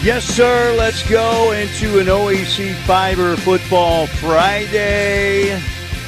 [0.00, 0.76] Yes, sir.
[0.78, 5.60] Let's go into an OEC Fiber Football Friday.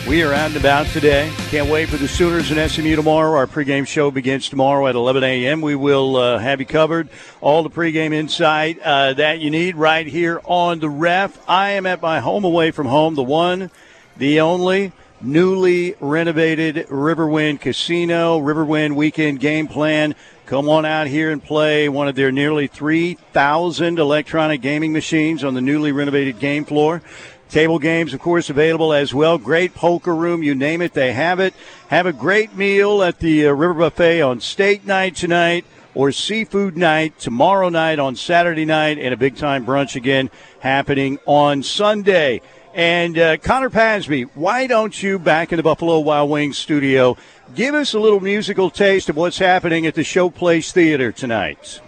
[0.06, 1.28] We are out and about today.
[1.48, 3.36] Can't wait for the Sooners and SMU tomorrow.
[3.36, 5.60] Our pregame show begins tomorrow at 11 a.m.
[5.60, 7.08] We will uh, have you covered.
[7.40, 11.36] All the pregame insight uh, that you need right here on the ref.
[11.48, 13.72] I am at my home away from home, the one,
[14.16, 18.38] the only newly renovated Riverwind Casino.
[18.38, 20.14] Riverwind weekend game plan
[20.50, 25.54] Come on out here and play one of their nearly 3,000 electronic gaming machines on
[25.54, 27.02] the newly renovated game floor.
[27.48, 29.38] Table games, of course, available as well.
[29.38, 31.54] Great poker room, you name it, they have it.
[31.86, 36.76] Have a great meal at the uh, River Buffet on steak night tonight or seafood
[36.76, 42.40] night tomorrow night on Saturday night, and a big time brunch again happening on Sunday.
[42.74, 47.16] And uh, Connor Pasby, why don't you back in the Buffalo Wild Wings studio
[47.54, 51.80] give us a little musical taste of what's happening at the Showplace Theater tonight?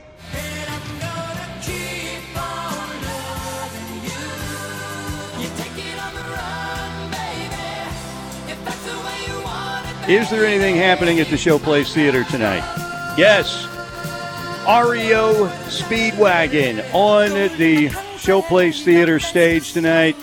[10.09, 12.65] Is there anything happening at the Showplace Theater tonight?
[13.17, 13.67] Yes.
[14.67, 17.89] REO Speedwagon on the
[18.19, 20.17] Showplace Theater stage tonight.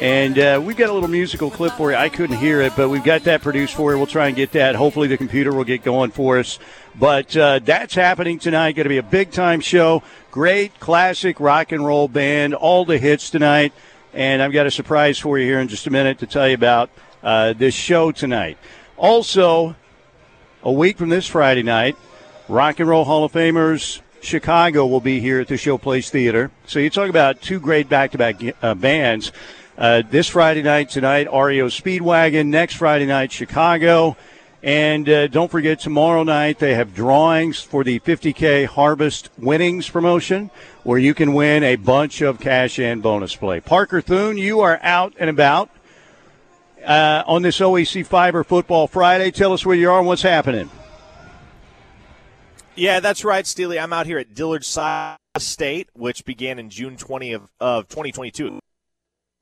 [0.00, 1.96] And uh, we've got a little musical clip for you.
[1.96, 3.98] I couldn't hear it, but we've got that produced for you.
[3.98, 4.76] We'll try and get that.
[4.76, 6.60] Hopefully, the computer will get going for us.
[6.94, 8.76] But uh, that's happening tonight.
[8.76, 10.04] Going to be a big time show.
[10.30, 12.54] Great classic rock and roll band.
[12.54, 13.72] All the hits tonight.
[14.14, 16.54] And I've got a surprise for you here in just a minute to tell you
[16.54, 16.90] about
[17.24, 18.56] uh, this show tonight.
[18.96, 19.74] Also,
[20.62, 21.96] a week from this Friday night,
[22.48, 26.50] Rock and Roll Hall of Famers Chicago will be here at the Showplace Theater.
[26.66, 28.40] So you talk about two great back to back
[28.78, 29.32] bands.
[29.78, 32.46] Uh, this Friday night, tonight, REO Speedwagon.
[32.46, 34.16] Next Friday night, Chicago.
[34.60, 40.50] And uh, don't forget, tomorrow night they have drawings for the 50K Harvest Winnings promotion
[40.82, 43.60] where you can win a bunch of cash and bonus play.
[43.60, 45.70] Parker Thune, you are out and about
[46.84, 49.30] uh, on this OEC Fiber Football Friday.
[49.30, 50.70] Tell us where you are and what's happening.
[52.74, 53.78] Yeah, that's right, Steely.
[53.78, 58.58] I'm out here at Dillard State, which began in June 20 of, of 2022.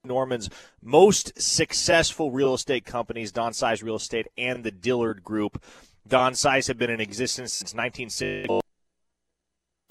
[0.06, 0.48] Norman's
[0.82, 5.62] most successful real estate companies, Don Cies Real Estate and the Dillard Group.
[6.06, 8.60] Don Cies have been in existence since 1960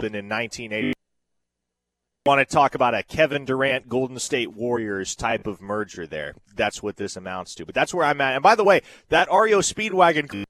[0.03, 0.89] and in 1980.
[0.89, 0.93] I
[2.29, 6.33] Want to talk about a Kevin Durant Golden State Warriors type of merger there.
[6.55, 7.65] That's what this amounts to.
[7.65, 8.33] But that's where I'm at.
[8.33, 10.45] And by the way, that REO Speedwagon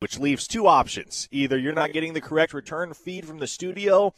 [0.00, 1.28] which leaves two options.
[1.30, 4.14] Either you're not getting the correct return feed from the studio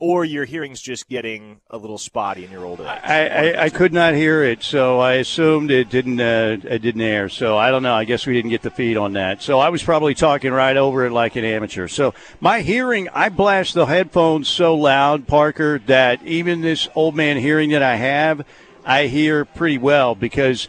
[0.00, 2.86] or your hearing's just getting a little spotty in your old age?
[2.86, 7.00] I, I, I, could not hear it, so I assumed it didn't uh, it didn't
[7.00, 7.28] air.
[7.28, 7.94] So I don't know.
[7.94, 9.42] I guess we didn't get the feed on that.
[9.42, 11.88] So I was probably talking right over it like an amateur.
[11.88, 17.36] So my hearing, I blast the headphones so loud, Parker, that even this old man
[17.36, 18.46] hearing that I have,
[18.84, 20.68] I hear pretty well because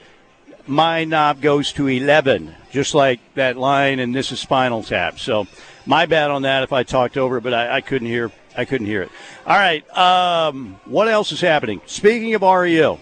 [0.65, 5.19] my knob goes to 11, just like that line, and this is Spinal Tap.
[5.19, 5.47] So
[5.85, 8.87] my bad on that if I talked over but I, I couldn't hear I couldn't
[8.87, 9.11] hear it.
[9.45, 9.87] All right.
[9.97, 11.81] Um, what else is happening?
[11.85, 12.99] Speaking of REO,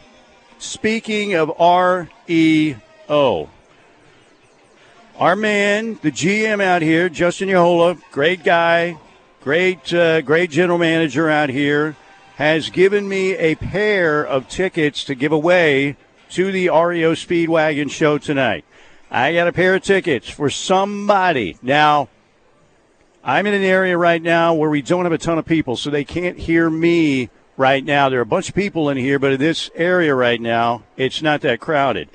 [0.59, 3.49] speaking of REO,
[5.19, 8.97] our man, the GM out here, Justin Yohola, great guy,
[9.43, 11.95] great, uh, great general manager out here,
[12.35, 15.95] has given me a pair of tickets to give away
[16.29, 18.63] to the REO Speedwagon show tonight.
[19.09, 21.57] I got a pair of tickets for somebody.
[21.61, 22.09] Now,
[23.27, 25.89] I'm in an area right now where we don't have a ton of people, so
[25.89, 28.07] they can't hear me right now.
[28.07, 31.21] There are a bunch of people in here, but in this area right now, it's
[31.21, 32.07] not that crowded.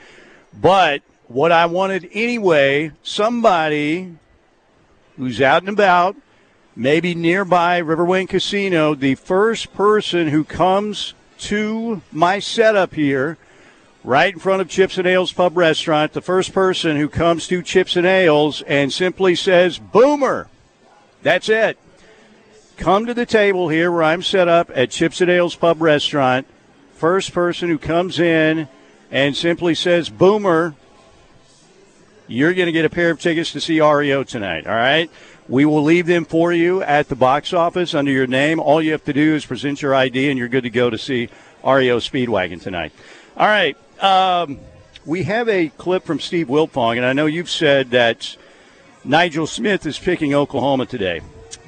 [0.59, 4.17] But what I wanted anyway, somebody
[5.19, 6.17] who's out and about,
[6.75, 13.37] maybe nearby Riverwind Casino, the first person who comes to my setup here,
[14.03, 17.61] right in front of Chips and Ales Pub Restaurant, the first person who comes to
[17.61, 20.49] Chips and Ales and simply says, Boomer,
[21.23, 21.79] that's it.
[22.77, 26.47] Come to the table here where I'm set up at Chips and Ales Pub Restaurant.
[26.95, 28.69] First person who comes in
[29.11, 30.75] and simply says, Boomer,
[32.27, 35.11] you're going to get a pair of tickets to see REO tonight, all right?
[35.49, 38.59] We will leave them for you at the box office under your name.
[38.59, 40.97] All you have to do is present your ID, and you're good to go to
[40.97, 41.29] see
[41.65, 42.93] REO Speedwagon tonight.
[43.37, 43.77] All right.
[44.03, 44.59] Um,
[45.05, 48.37] we have a clip from Steve Wiltfong, and I know you've said that
[49.05, 51.21] Nigel Smith is picking Oklahoma today.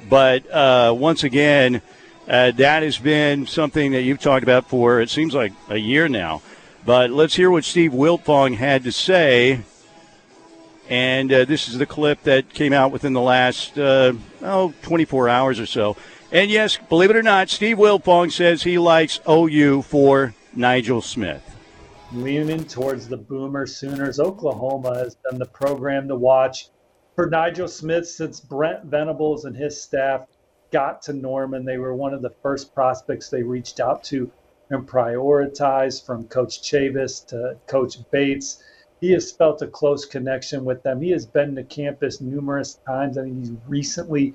[0.09, 1.81] But uh, once again,
[2.27, 6.07] uh, that has been something that you've talked about for, it seems like a year
[6.07, 6.41] now.
[6.85, 9.61] But let's hear what Steve Wiltfong had to say
[10.89, 15.29] And uh, this is the clip that came out within the last, uh, oh, 24
[15.29, 15.97] hours or so.
[16.31, 21.43] And yes, believe it or not, Steve Wiltfong says he likes OU for Nigel Smith.
[22.13, 24.19] Leaning towards the Boomer Sooners.
[24.19, 26.69] Oklahoma has been the program to watch
[27.15, 30.27] for Nigel Smith since Brent Venables and his staff
[30.71, 31.63] got to Norman.
[31.63, 34.29] They were one of the first prospects they reached out to
[34.69, 38.61] and prioritized from Coach Chavis to Coach Bates.
[38.99, 41.01] He has felt a close connection with them.
[41.01, 43.17] He has been to campus numerous times.
[43.17, 44.33] I think he's recently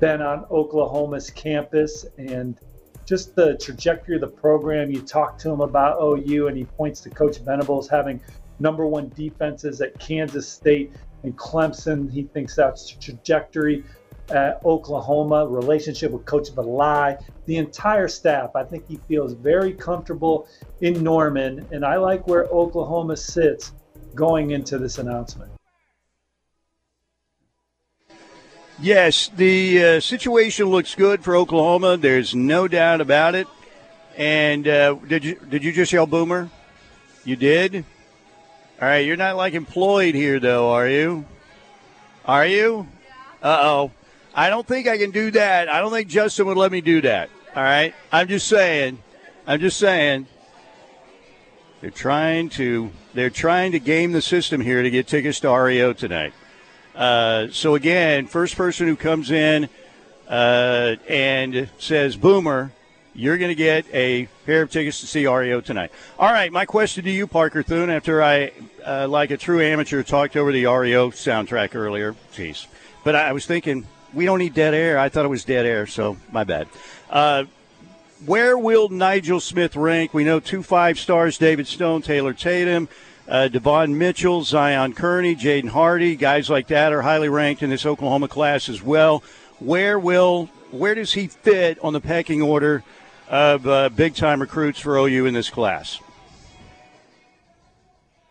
[0.00, 2.56] been on Oklahoma's campus and
[3.04, 4.90] just the trajectory of the program.
[4.90, 8.22] You talk to him about OU, and he points to Coach Venables having
[8.60, 10.92] number one defenses at Kansas State
[11.22, 12.10] and Clemson.
[12.10, 13.84] He thinks that's trajectory
[14.30, 18.54] at Oklahoma, relationship with Coach Valai, the entire staff.
[18.54, 20.48] I think he feels very comfortable
[20.80, 23.72] in Norman, and I like where Oklahoma sits
[24.14, 25.50] going into this announcement.
[28.80, 31.96] Yes, the uh, situation looks good for Oklahoma.
[31.96, 33.46] There's no doubt about it.
[34.16, 36.50] And uh, did you did you just yell boomer?
[37.24, 37.84] You did.
[38.80, 41.24] All right, you're not like employed here though, are you?
[42.24, 42.86] Are you?
[43.42, 43.90] Uh oh.
[44.34, 45.68] I don't think I can do that.
[45.68, 47.28] I don't think Justin would let me do that.
[47.54, 47.94] All right.
[48.10, 48.98] I'm just saying.
[49.46, 50.26] I'm just saying.
[51.80, 55.92] They're trying to they're trying to game the system here to get tickets to REO
[55.92, 56.32] tonight.
[56.94, 59.68] Uh, so again, first person who comes in
[60.28, 62.72] uh, and says "Boomer,"
[63.14, 65.90] you're going to get a pair of tickets to see REO tonight.
[66.18, 68.52] All right, my question to you, Parker Thune, after I,
[68.84, 72.14] uh, like a true amateur, talked over the REO soundtrack earlier.
[72.34, 72.66] Jeez,
[73.04, 74.98] but I was thinking we don't need dead air.
[74.98, 76.68] I thought it was dead air, so my bad.
[77.10, 77.44] Uh,
[78.24, 80.14] where will Nigel Smith rank?
[80.14, 82.88] We know two five stars: David Stone, Taylor Tatum
[83.28, 87.86] uh, Devon Mitchell, Zion Kearney, Jaden Hardy, guys like that are highly ranked in this
[87.86, 89.22] Oklahoma class as well.
[89.58, 92.82] Where will where does he fit on the pecking order
[93.28, 96.00] of uh, big time recruits for OU in this class?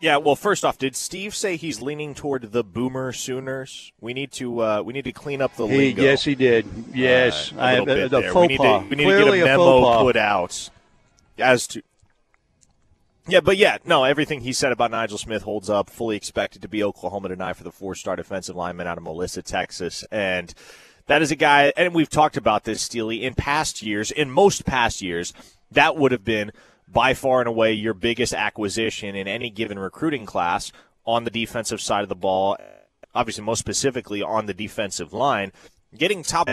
[0.00, 3.92] Yeah, well, first off, did Steve say he's leaning toward the Boomer Sooners?
[4.00, 6.02] We need to uh, we need to clean up the he, lingo.
[6.02, 6.66] Yes, he did.
[6.92, 10.02] Yes, uh, I, uh, the faux we need to, we need to get a memo
[10.02, 10.70] put out
[11.38, 11.82] as to
[13.28, 15.88] yeah, but yeah, no, everything he said about Nigel Smith holds up.
[15.88, 20.04] Fully expected to be Oklahoma tonight for the four-star defensive lineman out of Melissa, Texas,
[20.10, 20.52] and
[21.12, 21.70] that is a guy.
[21.76, 24.10] And we've talked about this, Steely, in past years.
[24.10, 25.34] In most past years,
[25.70, 26.52] that would have been
[26.88, 30.72] by far and away your biggest acquisition in any given recruiting class
[31.04, 32.56] on the defensive side of the ball.
[33.14, 35.52] Obviously, most specifically on the defensive line,
[35.94, 36.48] getting top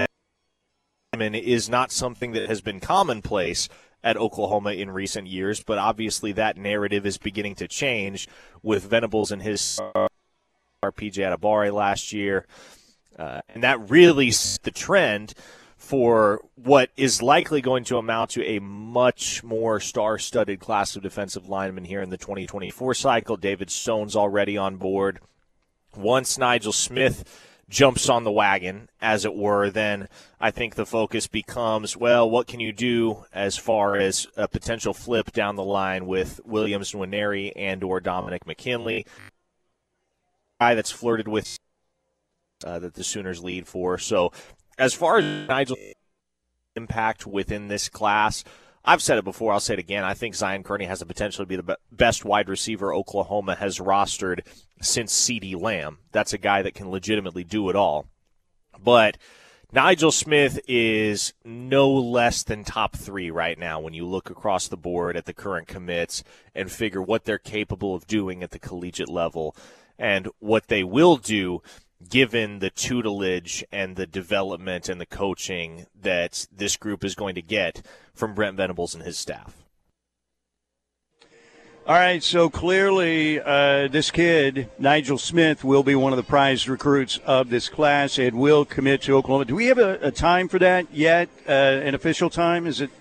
[1.18, 3.70] is not something that has been commonplace
[4.04, 8.28] at Oklahoma in recent years, but obviously that narrative is beginning to change
[8.62, 9.80] with Venables and his
[10.84, 12.46] PJ Adebawore last year.
[13.18, 14.32] Uh, and that really
[14.64, 15.34] the trend
[15.78, 21.50] for what is likely going to amount to a much more star-studded class of defensive
[21.50, 23.38] linemen here in the 2024 cycle.
[23.38, 25.20] David Stone's already on board.
[25.96, 27.24] Once Nigel Smith
[27.70, 30.08] jumps on the wagon, as it were, then
[30.40, 34.94] I think the focus becomes, well, what can you do as far as a potential
[34.94, 39.06] flip down the line with Williams Nwaneri and or Dominic McKinley,
[40.60, 41.58] guy that's flirted with
[42.64, 43.98] uh, that the Sooners lead for.
[43.98, 44.32] So
[44.78, 45.78] as far as Nigel
[46.76, 48.44] impact within this class,
[48.86, 49.52] I've said it before.
[49.52, 50.04] I'll say it again.
[50.04, 53.80] I think Zion Kearney has the potential to be the best wide receiver Oklahoma has
[53.80, 54.48] rostered
[54.82, 56.00] since CeeDee Lamb.
[56.12, 58.08] That's a guy that can legitimately do it all.
[58.82, 59.18] But
[59.72, 64.78] Nigel Smith is no less than top three right now when you look across the
[64.78, 66.24] board at the current commits
[66.56, 69.56] and figure what they're capable of doing at the collegiate level
[70.00, 71.62] and what they will do
[72.08, 77.42] given the tutelage and the development and the coaching that this group is going to
[77.42, 79.56] get from Brent Venables and his staff.
[81.90, 86.68] All right, so clearly uh, this kid, Nigel Smith, will be one of the prized
[86.68, 89.46] recruits of this class and will commit to Oklahoma.
[89.46, 91.30] Do we have a, a time for that yet?
[91.48, 92.68] Uh, an official time?
[92.68, 92.92] Is it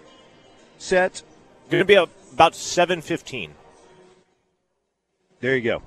[0.78, 1.22] set?
[1.68, 3.50] Going to be about 7.15.
[5.40, 5.82] There you go.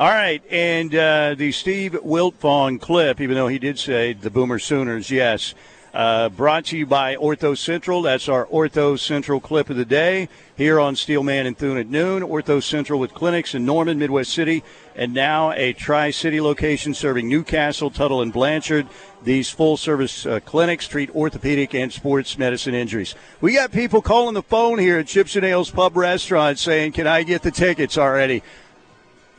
[0.00, 4.58] All right, and uh, the Steve Wiltfong clip, even though he did say the Boomer
[4.58, 5.54] Sooners, yes,
[5.92, 8.00] uh, brought to you by Ortho Central.
[8.00, 12.22] That's our Ortho Central clip of the day here on Steelman and Thune at noon.
[12.22, 14.64] Ortho Central with clinics in Norman, Midwest City,
[14.96, 18.86] and now a Tri City location serving Newcastle, Tuttle, and Blanchard.
[19.22, 23.14] These full service uh, clinics treat orthopedic and sports medicine injuries.
[23.42, 27.06] We got people calling the phone here at Chips and Ales Pub Restaurant saying, Can
[27.06, 28.42] I get the tickets already?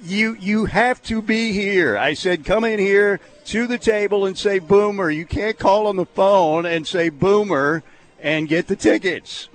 [0.01, 1.98] You you have to be here.
[1.98, 5.10] I said, come in here to the table and say boomer.
[5.10, 7.84] You can't call on the phone and say boomer
[8.20, 9.50] and get the tickets.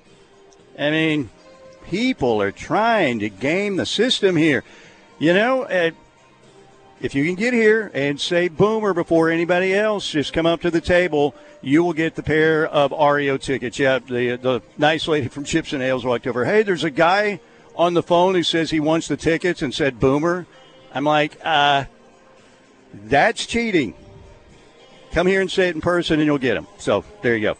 [0.78, 1.30] I mean,
[1.88, 4.64] people are trying to game the system here.
[5.18, 5.92] You know, uh,
[7.00, 10.70] if you can get here and say boomer before anybody else, just come up to
[10.70, 11.34] the table.
[11.62, 13.78] You will get the pair of REO tickets.
[13.78, 16.44] Yeah, the the nice lady from Chips and Ales walked over.
[16.44, 17.40] Hey, there's a guy
[17.76, 20.46] on the phone who says he wants the tickets and said boomer.
[20.92, 21.84] I'm like, uh,
[22.92, 23.94] that's cheating.
[25.12, 26.66] Come here and say it in person and you'll get them.
[26.78, 27.56] So there you go.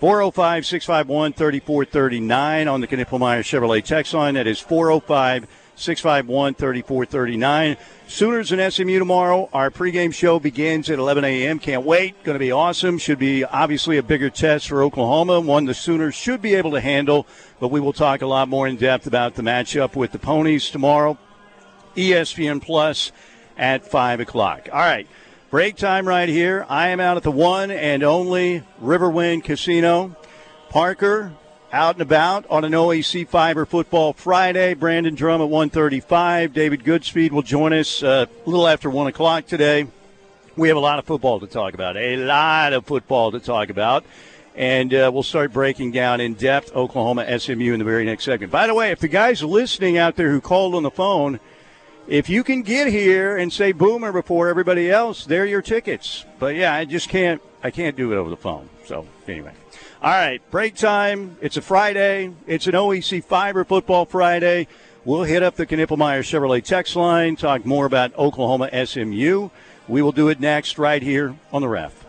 [0.00, 4.34] 405 651 3439 on the Knippelmier Chevrolet text line.
[4.34, 5.46] That is 405
[5.78, 7.76] 651 3439.
[8.06, 9.48] Sooners and SMU tomorrow.
[9.52, 11.58] Our pregame show begins at 11 a.m.
[11.58, 12.22] Can't wait.
[12.24, 12.98] Going to be awesome.
[12.98, 16.80] Should be obviously a bigger test for Oklahoma, one the Sooners should be able to
[16.80, 17.26] handle.
[17.60, 20.70] But we will talk a lot more in depth about the matchup with the Ponies
[20.70, 21.18] tomorrow.
[21.96, 23.12] ESPN Plus
[23.56, 24.68] at 5 o'clock.
[24.72, 25.06] All right.
[25.50, 26.66] Break time right here.
[26.68, 30.14] I am out at the one and only Riverwind Casino.
[30.68, 31.32] Parker
[31.72, 34.74] out and about on an OAC Fiber Football Friday.
[34.74, 36.52] Brandon Drum at 1:35.
[36.52, 39.86] David Goodspeed will join us uh, a little after one o'clock today.
[40.56, 41.96] We have a lot of football to talk about.
[41.96, 44.04] A lot of football to talk about.
[44.56, 48.50] And uh, we'll start breaking down in depth Oklahoma SMU in the very next segment.
[48.50, 51.38] By the way, if the guys listening out there who called on the phone,
[52.08, 56.24] if you can get here and say boomer before everybody else, they're your tickets.
[56.40, 58.68] But yeah, I just can't I can't do it over the phone.
[58.86, 59.52] So anyway.
[60.00, 61.36] All right, break time.
[61.40, 62.32] It's a Friday.
[62.46, 64.68] It's an OEC Fiber Football Friday.
[65.04, 69.48] We'll hit up the Knippelmier Chevrolet text line, talk more about Oklahoma SMU.
[69.88, 72.04] We will do it next right here on the ref.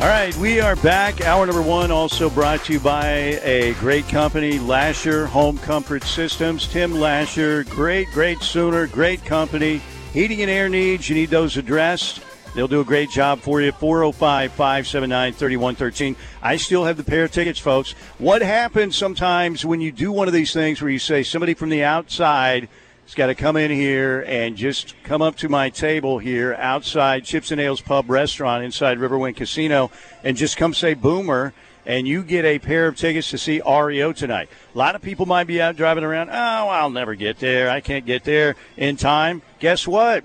[0.00, 1.20] All right, we are back.
[1.26, 6.66] Hour number one also brought to you by a great company, Lasher Home Comfort Systems.
[6.66, 9.82] Tim Lasher, great, great Sooner, great company.
[10.14, 12.22] Heating and air needs, you need those addressed.
[12.56, 13.70] They'll do a great job for you.
[13.70, 16.16] 405 579 3113.
[16.42, 17.92] I still have the pair of tickets, folks.
[18.18, 21.68] What happens sometimes when you do one of these things where you say somebody from
[21.68, 22.68] the outside–
[23.06, 27.24] has got to come in here and just come up to my table here outside
[27.24, 29.92] Chips and Ales Pub Restaurant inside Riverwind Casino
[30.24, 31.54] and just come say Boomer
[31.86, 34.48] and you get a pair of tickets to see REO tonight.
[34.74, 36.30] A lot of people might be out driving around.
[36.30, 37.70] Oh, I'll never get there.
[37.70, 39.40] I can't get there in time.
[39.60, 40.24] Guess what?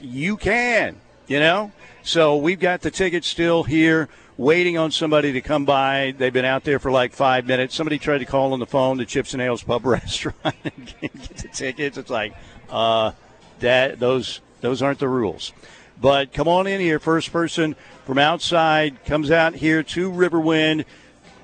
[0.00, 1.72] You can, you know?
[2.02, 6.14] So we've got the tickets still here waiting on somebody to come by.
[6.16, 7.74] They've been out there for like five minutes.
[7.74, 11.12] Somebody tried to call on the phone to Chips and Ales Pub Restaurant and get
[11.12, 11.96] the tickets.
[11.96, 12.34] It's like,
[12.70, 13.12] uh,
[13.60, 15.52] that those those aren't the rules.
[16.00, 16.98] But come on in here.
[16.98, 20.84] First person from outside comes out here to Riverwind,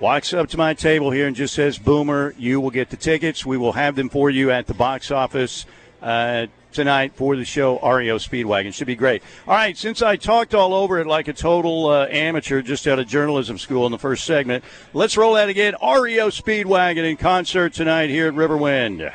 [0.00, 3.46] walks up to my table here and just says, "Boomer, you will get the tickets.
[3.46, 5.66] We will have them for you at the box office."
[6.02, 8.72] Uh, tonight for the show REO Speedwagon.
[8.72, 9.22] Should be great.
[9.46, 12.98] All right, since I talked all over it like a total uh, amateur just out
[12.98, 15.74] of journalism school in the first segment, let's roll that again.
[15.82, 19.12] REO Speedwagon in concert tonight here at Riverwind.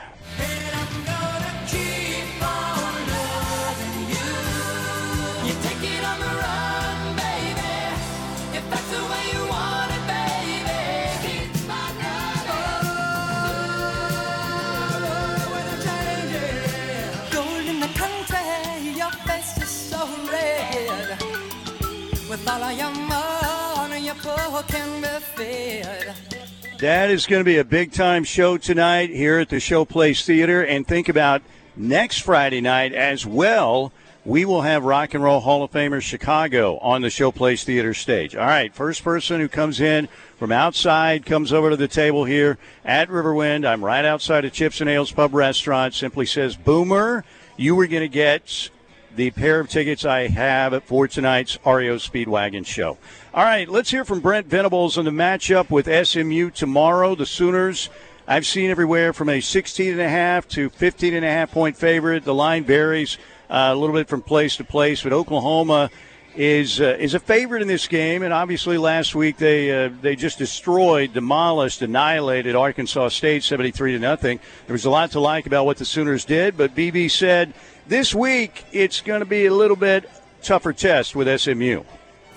[26.79, 30.63] That is going to be a big time show tonight here at the Showplace Theater.
[30.63, 31.41] And think about
[31.75, 33.91] next Friday night as well.
[34.25, 38.35] We will have Rock and Roll Hall of Famer Chicago on the Showplace Theater stage.
[38.35, 42.57] All right, first person who comes in from outside comes over to the table here
[42.83, 43.67] at Riverwind.
[43.67, 45.93] I'm right outside of Chips and Ales Pub Restaurant.
[45.93, 47.23] Simply says, Boomer,
[47.55, 48.69] you were going to get
[49.15, 52.97] the pair of tickets I have for tonight's REO Speedwagon show.
[53.33, 57.15] All right, let's hear from Brent Venables on the matchup with SMU tomorrow.
[57.15, 57.89] The Sooners,
[58.27, 61.77] I've seen everywhere from a 16 and a half to 15 and a half point
[61.77, 62.23] favorite.
[62.23, 63.17] The line varies
[63.49, 65.89] uh, a little bit from place to place, but Oklahoma
[66.35, 70.15] is uh, is a favorite in this game, and obviously last week they uh, they
[70.15, 74.39] just destroyed, demolished, annihilated Arkansas State, seventy three to nothing.
[74.67, 77.53] There was a lot to like about what the Sooners did, but BB said
[77.87, 80.09] this week, it's going to be a little bit
[80.41, 81.83] tougher test with SMU.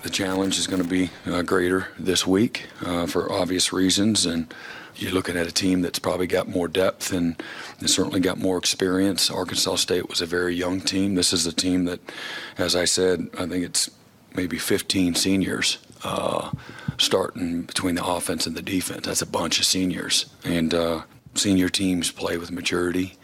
[0.01, 4.53] The challenge is going to be uh, greater this week uh, for obvious reasons, and
[4.95, 7.41] you're looking at a team that's probably got more depth and,
[7.79, 9.29] and, certainly got more experience.
[9.29, 11.15] Arkansas State was a very young team.
[11.15, 11.99] This is a team that,
[12.57, 13.89] as I said, I think it's
[14.35, 16.51] maybe 15 seniors uh,
[16.97, 19.05] starting between the offense and the defense.
[19.05, 21.01] That's a bunch of seniors, and uh,
[21.35, 23.17] senior teams play with maturity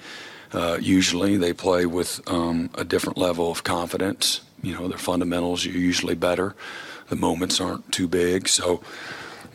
[0.55, 4.39] Uh, usually they play with um, a different level of confidence.
[4.63, 6.55] You know, their fundamentals are usually better.
[7.09, 8.47] The moments aren't too big.
[8.47, 8.81] So,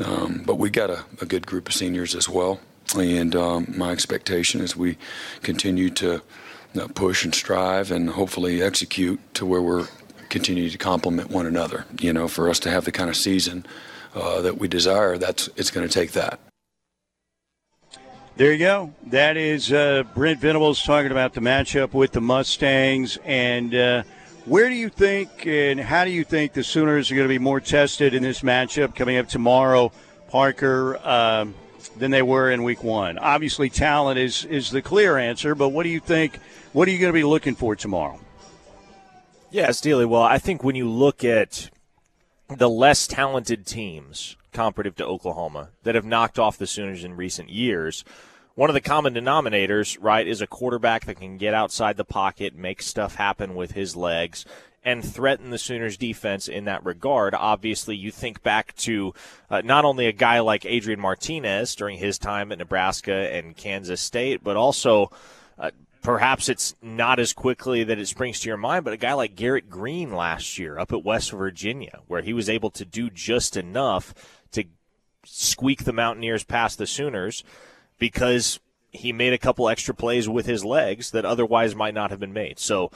[0.05, 2.61] um, but we got a, a, good group of seniors as well.
[2.99, 4.99] And um, my expectation is we
[5.43, 6.23] continue to
[6.79, 9.89] uh, push and strive and hopefully execute to where we're
[10.29, 11.87] continuing to complement one another.
[11.99, 13.65] You know, for us to have the kind of season
[14.15, 16.41] uh, that we desire, that's it's going to take that.
[18.41, 18.95] There you go.
[19.09, 23.19] That is uh, Brent Venables talking about the matchup with the Mustangs.
[23.27, 24.03] And uh,
[24.47, 27.39] where do you think and how do you think the Sooners are going to be
[27.39, 29.93] more tested in this matchup coming up tomorrow,
[30.31, 31.55] Parker, um,
[31.99, 33.19] than they were in week one?
[33.19, 36.39] Obviously, talent is, is the clear answer, but what do you think?
[36.73, 38.19] What are you going to be looking for tomorrow?
[39.51, 40.07] Yeah, Steely.
[40.07, 41.69] Well, I think when you look at
[42.49, 47.51] the less talented teams comparative to Oklahoma that have knocked off the Sooners in recent
[47.51, 48.03] years–
[48.61, 52.55] one of the common denominators, right, is a quarterback that can get outside the pocket,
[52.55, 54.45] make stuff happen with his legs,
[54.85, 57.35] and threaten the Sooners defense in that regard.
[57.35, 59.15] Obviously, you think back to
[59.49, 64.03] uh, not only a guy like Adrian Martinez during his time at Nebraska and Kansas
[64.03, 65.11] State, but also
[65.59, 65.71] uh,
[66.03, 69.37] perhaps it's not as quickly that it springs to your mind, but a guy like
[69.37, 73.57] Garrett Greene last year up at West Virginia, where he was able to do just
[73.57, 74.13] enough
[74.53, 74.65] to
[75.25, 77.43] squeak the Mountaineers past the Sooners
[78.01, 78.59] because
[78.91, 82.33] he made a couple extra plays with his legs that otherwise might not have been
[82.33, 82.59] made.
[82.59, 82.91] So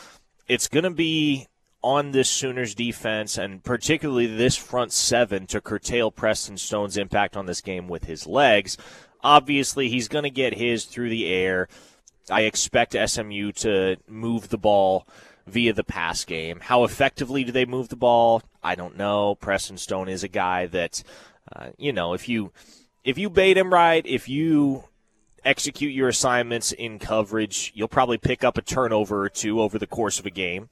[0.49, 1.47] it's going to be
[1.83, 7.47] on this Sooners defense and particularly this front seven to curtail Preston Stone's impact on
[7.47, 8.77] this game with his legs.
[9.23, 11.69] Obviously, he's going to get his through the air.
[12.31, 15.07] I expect SMU to move the ball
[15.47, 16.59] via the pass game.
[16.61, 18.43] How effectively do they move the ball?
[18.63, 19.35] I don't know.
[19.35, 21.03] Preston Stone is a guy that,
[21.55, 22.51] uh, you know, if you
[23.05, 24.85] if you bait him right, if you
[25.45, 27.73] execute your assignments in coverage.
[27.75, 30.69] You'll probably pick up a turnover or two over the course of a game.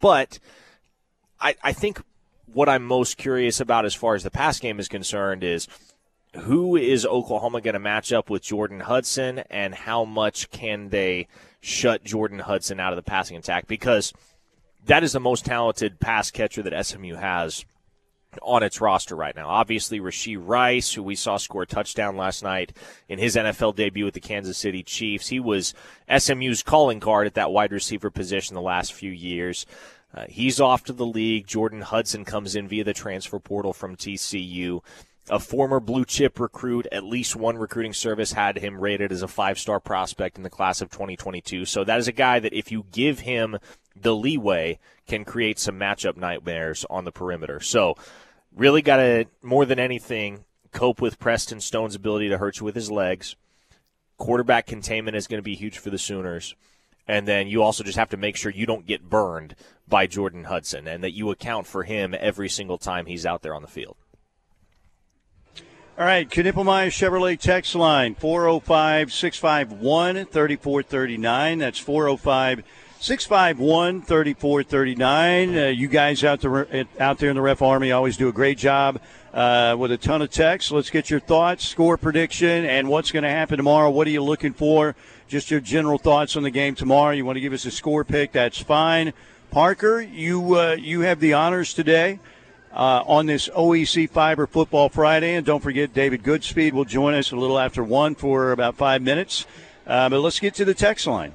[0.00, 0.38] But
[1.40, 2.02] I, I think
[2.46, 5.68] what I'm most curious about as far as the pass game is concerned is
[6.34, 11.28] who is Oklahoma going to match up with Jordan Hudson and how much can they
[11.60, 13.66] shut Jordan Hudson out of the passing attack?
[13.66, 14.12] Because
[14.86, 17.64] that is the most talented pass catcher that SMU has
[18.40, 19.48] on its roster right now.
[19.48, 22.72] Obviously, Rashee Rice, who we saw score a touchdown last night
[23.08, 25.74] in his NFL debut with the Kansas City Chiefs, he was
[26.08, 29.66] SMU's calling card at that wide receiver position the last few years.
[30.14, 31.46] Uh, he's off to the league.
[31.46, 34.80] Jordan Hudson comes in via the transfer portal from TCU.
[35.30, 39.28] A former blue chip recruit, at least one recruiting service had him rated as a
[39.28, 41.64] five star prospect in the class of 2022.
[41.64, 43.58] So that is a guy that if you give him
[43.94, 44.78] the leeway,
[45.12, 47.60] can create some matchup nightmares on the perimeter.
[47.60, 47.96] So
[48.56, 52.74] really got to, more than anything, cope with Preston Stone's ability to hurt you with
[52.74, 53.36] his legs.
[54.16, 56.54] Quarterback containment is going to be huge for the Sooners.
[57.06, 59.54] And then you also just have to make sure you don't get burned
[59.86, 63.54] by Jordan Hudson and that you account for him every single time he's out there
[63.54, 63.96] on the field.
[65.98, 71.58] All right, Knippelmier Chevrolet text line 405 651 3439.
[71.58, 72.62] That's 405
[73.02, 75.58] 651 3439.
[75.58, 78.58] Uh, you guys out there, out there in the Ref Army always do a great
[78.58, 79.00] job
[79.34, 80.70] uh, with a ton of texts.
[80.70, 83.90] Let's get your thoughts, score prediction, and what's going to happen tomorrow.
[83.90, 84.94] What are you looking for?
[85.26, 87.10] Just your general thoughts on the game tomorrow.
[87.10, 88.30] You want to give us a score pick?
[88.30, 89.14] That's fine.
[89.50, 92.20] Parker, you uh, you have the honors today.
[92.72, 95.34] Uh, on this OEC Fiber Football Friday.
[95.34, 99.02] And don't forget, David Goodspeed will join us a little after one for about five
[99.02, 99.44] minutes.
[99.86, 101.34] Uh, but let's get to the text line.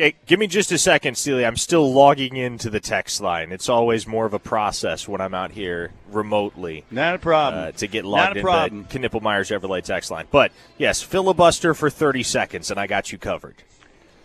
[0.00, 1.44] Okay, give me just a second, Steely.
[1.44, 3.52] I'm still logging into the text line.
[3.52, 6.86] It's always more of a process when I'm out here remotely.
[6.90, 7.64] Not a problem.
[7.64, 10.26] Uh, to get logged into Knippelmier Chevrolet text line.
[10.30, 13.56] But yes, filibuster for 30 seconds, and I got you covered.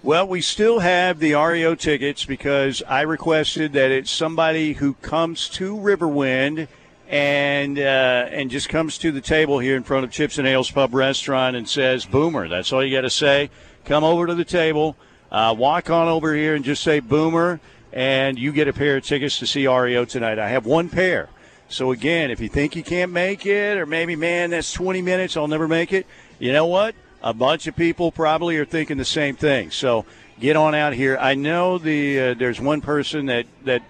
[0.01, 5.49] Well, we still have the REO tickets because I requested that it's somebody who comes
[5.49, 6.69] to Riverwind
[7.09, 10.71] and uh, and just comes to the table here in front of Chips and Ales
[10.71, 13.49] Pub Restaurant and says "Boomer." That's all you got to say.
[13.83, 14.95] Come over to the table
[15.31, 17.59] uh, walk on over here and just say Boomer,
[17.91, 20.39] and you get a pair of tickets to see REO tonight.
[20.39, 21.29] I have one pair.
[21.67, 25.35] So, again, if you think you can't make it, or maybe, man, that's 20 minutes,
[25.35, 26.05] I'll never make it,
[26.38, 26.93] you know what?
[27.23, 29.71] A bunch of people probably are thinking the same thing.
[29.71, 30.05] So,
[30.39, 31.17] get on out here.
[31.19, 33.81] I know the uh, there's one person that, that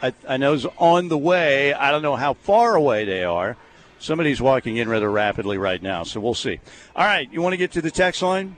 [0.00, 1.74] I, I know is on the way.
[1.74, 3.56] I don't know how far away they are.
[3.98, 6.58] Somebody's walking in rather rapidly right now, so we'll see.
[6.96, 8.56] All right, you want to get to the text line?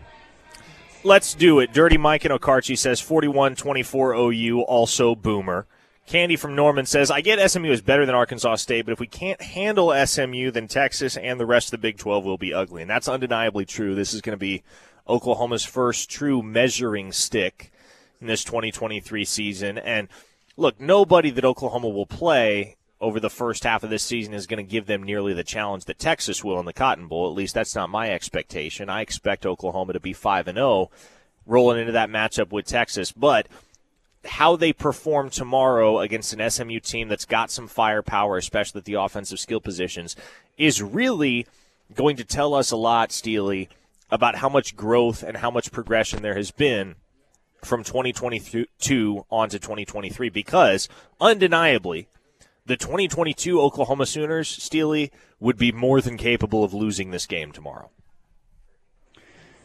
[1.06, 1.74] Let's do it.
[1.74, 5.66] Dirty Mike and Okarche says 41 24 OU, also boomer.
[6.06, 9.06] Candy from Norman says, I get SMU is better than Arkansas State, but if we
[9.06, 12.80] can't handle SMU, then Texas and the rest of the Big 12 will be ugly.
[12.80, 13.94] And that's undeniably true.
[13.94, 14.62] This is going to be
[15.06, 17.70] Oklahoma's first true measuring stick
[18.22, 19.76] in this 2023 season.
[19.76, 20.08] And
[20.56, 24.64] look, nobody that Oklahoma will play over the first half of this season is going
[24.64, 27.28] to give them nearly the challenge that Texas will in the Cotton Bowl.
[27.28, 28.88] At least that's not my expectation.
[28.88, 30.90] I expect Oklahoma to be 5 and 0
[31.44, 33.46] rolling into that matchup with Texas, but
[34.24, 38.94] how they perform tomorrow against an SMU team that's got some firepower, especially at the
[38.94, 40.16] offensive skill positions,
[40.56, 41.46] is really
[41.94, 43.68] going to tell us a lot, Steely,
[44.10, 46.94] about how much growth and how much progression there has been
[47.62, 50.88] from 2022 on to 2023 because
[51.20, 52.08] undeniably
[52.66, 57.90] the 2022 Oklahoma Sooners, Steely, would be more than capable of losing this game tomorrow.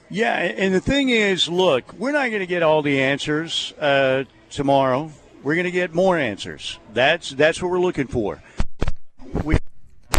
[0.09, 4.23] Yeah, and the thing is, look, we're not going to get all the answers uh,
[4.49, 5.11] tomorrow.
[5.43, 6.79] We're going to get more answers.
[6.93, 8.41] That's that's what we're looking for.
[9.43, 9.57] We,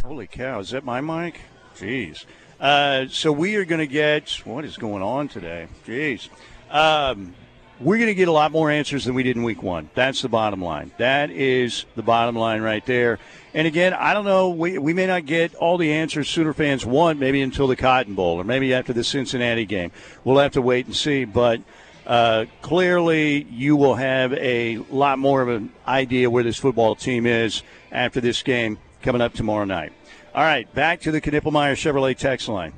[0.05, 1.41] holy cow, is that my mic?
[1.77, 2.25] Jeez.
[2.61, 5.67] Uh, so we are going to get what is going on today?
[5.87, 6.29] Jeez.
[6.71, 7.35] Um,
[7.81, 9.89] we're going to get a lot more answers than we did in week one.
[9.95, 10.91] That's the bottom line.
[10.99, 13.19] That is the bottom line right there.
[13.55, 14.51] And again, I don't know.
[14.51, 18.15] We, we may not get all the answers Sooner fans want maybe until the Cotton
[18.15, 19.93] Bowl or maybe after the Cincinnati game.
[20.25, 21.25] We'll have to wait and see.
[21.25, 21.63] But
[22.07, 27.25] uh, clearly, you will have a lot more of an idea where this football team
[27.25, 29.93] is after this game coming up tomorrow night.
[30.35, 32.73] All right, back to the Knippelmier Chevrolet text line.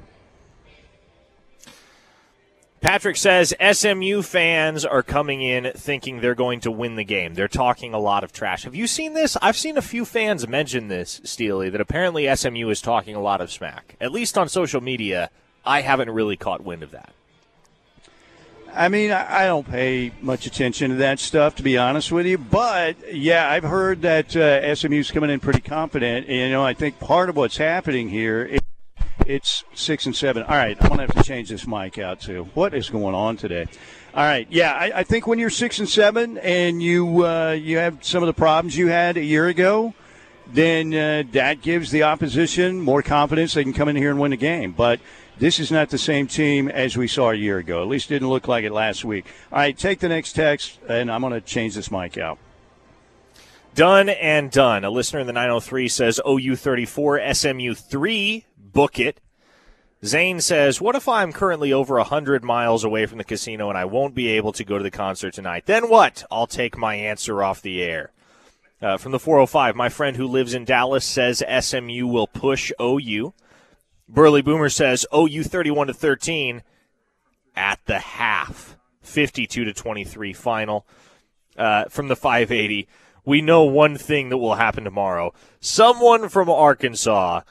[2.83, 7.35] Patrick says SMU fans are coming in thinking they're going to win the game.
[7.35, 8.65] They're talking a lot of trash.
[8.65, 9.37] Have you seen this?
[9.41, 13.41] I've seen a few fans mention this, Steely, that apparently SMU is talking a lot
[13.41, 13.95] of smack.
[14.01, 15.31] At least on social media,
[15.65, 17.13] I haven't really caught wind of that.
[18.75, 22.39] I mean, I don't pay much attention to that stuff, to be honest with you.
[22.39, 26.27] But yeah, I've heard that uh, SMU's coming in pretty confident.
[26.27, 28.62] And, you know, I think part of what's happening here is
[29.27, 30.43] it's six and seven.
[30.43, 32.49] All right, I'm gonna have to change this mic out too.
[32.55, 33.67] What is going on today?
[34.15, 37.79] All right, yeah, I, I think when you're six and seven and you uh, you
[37.79, 39.95] have some of the problems you had a year ago,
[40.47, 43.55] then uh, that gives the opposition more confidence.
[43.55, 44.73] They can come in here and win the game.
[44.73, 45.01] But
[45.39, 47.83] this is not the same team as we saw a year ago.
[47.83, 49.27] At least didn't look like it last week.
[49.51, 52.39] All right, take the next text, and I'm going to change this mic out.
[53.75, 54.85] Done and done.
[54.85, 59.21] A listener in the 903 says OU 34, SMU 3 book it.
[60.05, 63.85] Zane says, What if I'm currently over 100 miles away from the casino and I
[63.85, 65.67] won't be able to go to the concert tonight?
[65.67, 66.25] Then what?
[66.31, 68.11] I'll take my answer off the air.
[68.81, 73.33] Uh, from the 405, my friend who lives in Dallas says SMU will push OU.
[74.09, 76.63] Burley Boomer says OU 31 to 13
[77.55, 80.85] at the half, 52 to 23 final.
[81.57, 82.89] Uh, from the 580,
[83.25, 85.33] we know one thing that will happen tomorrow.
[85.61, 87.43] Someone from Arkansas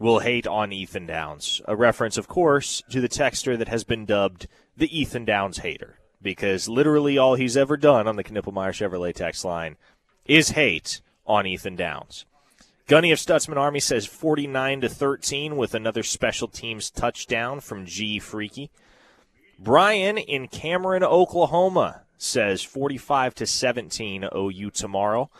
[0.00, 1.60] will hate on Ethan Downs.
[1.68, 5.98] A reference, of course, to the texter that has been dubbed the Ethan Downs hater,
[6.20, 9.76] because literally all he's ever done on the Knippelmier Chevrolet text line
[10.24, 12.24] is hate on Ethan Downs.
[12.88, 18.18] Gunny of Stutzman Army says 49 to 13 with another special teams touchdown from G
[18.18, 18.70] Freaky.
[19.58, 25.30] Brian in Cameron, Oklahoma says 45 to 17 OU tomorrow.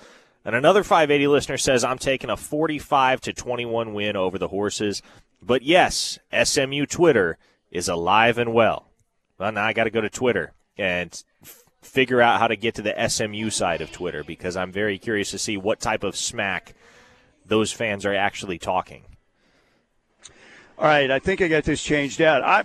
[0.45, 5.03] And another 580 listener says, I'm taking a 45 to 21 win over the horses.
[5.43, 7.39] But yes, SMU Twitter
[7.71, 8.89] is alive and well.
[9.39, 12.75] Well, now I got to go to Twitter and f- figure out how to get
[12.77, 16.17] to the SMU side of Twitter because I'm very curious to see what type of
[16.17, 16.75] smack
[17.45, 19.05] those fans are actually talking.
[20.79, 22.43] All right, I think I got this changed out.
[22.43, 22.65] I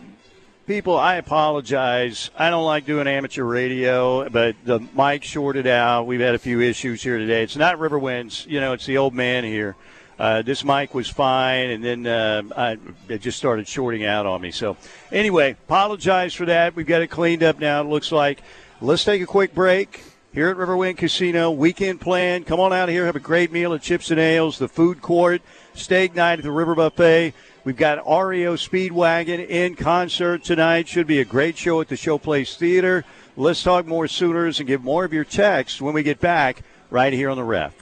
[0.66, 2.32] people, I apologize.
[2.38, 6.08] I don't like doing amateur radio, but the mic shorted out.
[6.08, 7.44] We've had a few issues here today.
[7.44, 9.76] It's not Riverwinds, you know, it's the old man here.
[10.18, 12.78] Uh, this mic was fine, and then uh, I,
[13.10, 14.52] it just started shorting out on me.
[14.52, 14.78] So,
[15.12, 16.76] anyway, apologize for that.
[16.76, 18.42] We've got it cleaned up now, it looks like.
[18.82, 20.02] Let's take a quick break
[20.34, 21.52] here at Riverwind Casino.
[21.52, 22.44] Weekend plan.
[22.44, 25.42] Come on out here, have a great meal at Chips and Ales, the food court,
[25.74, 27.34] steak night at the River Buffet.
[27.66, 30.88] We've got REO Speedwagon in concert tonight.
[30.88, 33.04] Should be a great show at the Showplace Theater.
[33.36, 37.12] Let's talk more Sooners and get more of your texts when we get back right
[37.12, 37.74] here on the ref.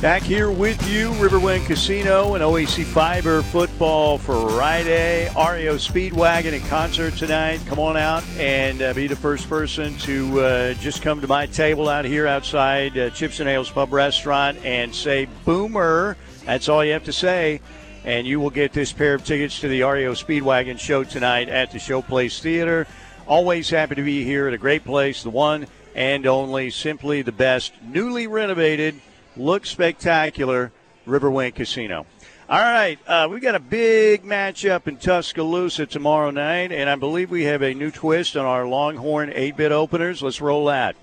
[0.00, 5.26] Back here with you, Riverwind Casino and OEC Fiber football for Friday.
[5.30, 7.60] REO Speedwagon in concert tonight.
[7.66, 11.46] Come on out and uh, be the first person to uh, just come to my
[11.46, 16.16] table out here outside uh, Chips and Ales Pub Restaurant and say Boomer.
[16.46, 17.60] That's all you have to say
[18.04, 21.70] and you will get this pair of tickets to the REO Speedwagon show tonight at
[21.70, 22.86] the Showplace Theater.
[23.26, 27.32] Always happy to be here at a great place, the one and only, simply the
[27.32, 29.00] best, newly renovated,
[29.36, 30.72] looks spectacular,
[31.06, 32.06] Riverwind Casino.
[32.48, 37.30] All right, uh, we've got a big matchup in Tuscaloosa tomorrow night, and I believe
[37.30, 40.22] we have a new twist on our Longhorn 8 bit openers.
[40.22, 40.96] Let's roll that.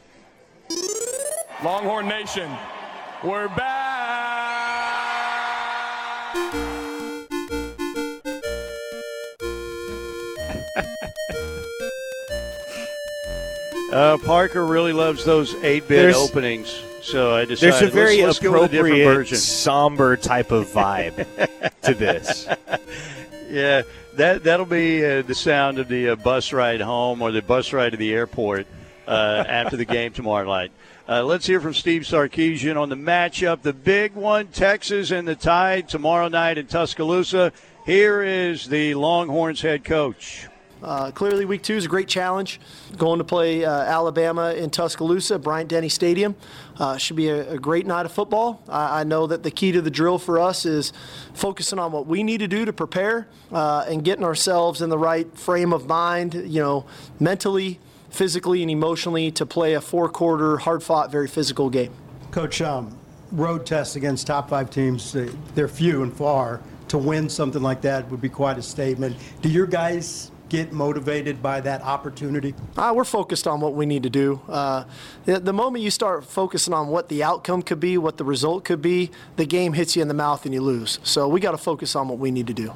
[1.63, 2.51] Longhorn Nation,
[3.23, 4.46] we're back!
[13.91, 16.81] Uh, Parker really loves those 8 bit openings.
[17.01, 21.25] So I decided there's a very let's, let's appropriate, somber type of vibe
[21.83, 22.47] to this.
[23.49, 23.83] Yeah,
[24.15, 27.71] that that'll be uh, the sound of the uh, bus ride home or the bus
[27.71, 28.67] ride to the airport
[29.07, 30.71] uh, after the game tomorrow night.
[31.07, 35.35] Uh, let's hear from Steve Sarkisian on the matchup, the big one, Texas and the
[35.35, 37.53] Tide tomorrow night in Tuscaloosa.
[37.85, 40.47] Here is the Longhorns head coach.
[40.81, 42.59] Uh, clearly, week two is a great challenge.
[42.97, 46.35] Going to play uh, Alabama in Tuscaloosa, Bryant Denny Stadium.
[46.77, 48.61] Uh, should be a, a, great night of football.
[48.69, 50.93] I, I, know that the key to the drill for us is
[51.33, 54.97] focusing on what we need to do to prepare uh, and getting ourselves in the
[54.97, 56.85] right frame of mind, you know,
[57.19, 57.79] mentally,
[58.11, 61.91] physically, and emotionally to play a four quarter, hard fought, very physical game.
[62.29, 62.95] Coach, um,
[63.31, 65.15] road tests against top five teams,
[65.55, 66.61] they're few and far.
[66.89, 69.17] To win something like that would be quite a statement.
[69.41, 72.53] Do your guys get motivated by that opportunity?
[72.75, 74.41] Uh, we're focused on what we need to do.
[74.47, 74.85] Uh,
[75.25, 78.63] the, the, moment you start focusing on what the outcome could be, what the result
[78.63, 80.99] could be, the game hits you in the mouth and you lose.
[81.03, 82.73] So we got to focus on what we need to do.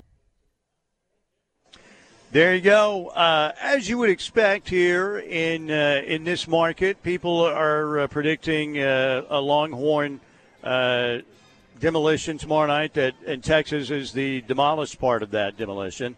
[2.32, 3.08] There you go.
[3.10, 8.80] Uh, as you would expect here in uh, in this market, people are uh, predicting
[8.80, 10.22] uh, a Longhorn
[11.82, 12.94] demolition tomorrow night.
[12.94, 16.16] That in Texas is the demolished part of that demolition.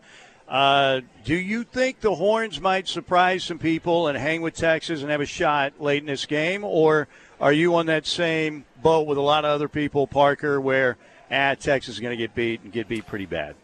[0.53, 5.09] Uh, do you think the Horns might surprise some people and hang with Texas and
[5.09, 7.07] have a shot late in this game, or
[7.41, 10.95] are you on that same boat with a lot of other people, Parker, where
[11.31, 13.55] ah, Texas is going to get beat and get beat pretty bad?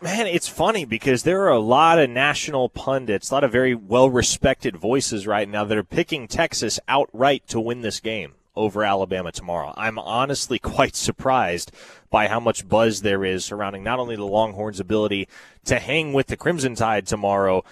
[0.00, 3.74] Man, it's funny because there are a lot of national pundits, a lot of very
[3.74, 8.84] well respected voices right now that are picking Texas outright to win this game over
[8.84, 9.72] Alabama tomorrow.
[9.76, 11.70] I'm honestly quite surprised
[12.10, 15.28] by how much buzz there is surrounding not only the Longhorns' ability
[15.64, 17.64] to hang with the Crimson Tide tomorrow,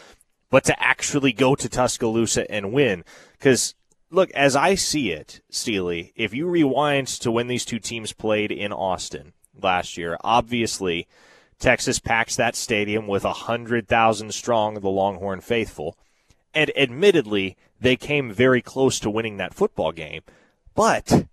[0.50, 3.04] but to actually go to Tuscaloosa and win.
[3.32, 3.74] Because,
[4.10, 8.52] look, as I see it, Steely, if you rewind to when these two teams played
[8.52, 11.08] in Austin last year, obviously
[11.58, 15.96] Texas packs that stadium with 100,000 strong of the Longhorn faithful.
[16.52, 20.22] And admittedly, they came very close to winning that football game.
[20.74, 21.26] But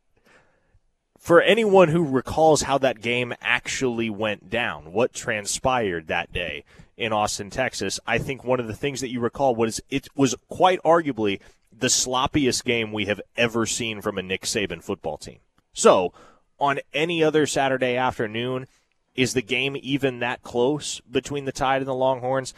[1.17, 6.63] for anyone who recalls how that game actually went down, what transpired that day
[6.97, 10.35] in Austin, Texas, I think one of the things that you recall was it was
[10.49, 11.39] quite arguably
[11.71, 15.39] the sloppiest game we have ever seen from a Nick Saban football team.
[15.73, 16.13] So,
[16.59, 18.67] on any other Saturday afternoon,
[19.15, 22.53] is the game even that close between the Tide and the Longhorns?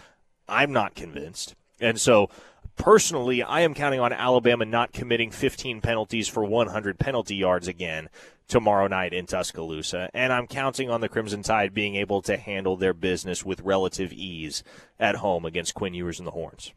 [0.48, 1.56] I'm not convinced.
[1.80, 2.30] And so
[2.76, 8.10] Personally, I am counting on Alabama not committing 15 penalties for 100 penalty yards again
[8.48, 12.76] tomorrow night in Tuscaloosa, and I'm counting on the Crimson Tide being able to handle
[12.76, 14.64] their business with relative ease
[15.00, 16.74] at home against Quinn Ewers and the Horns.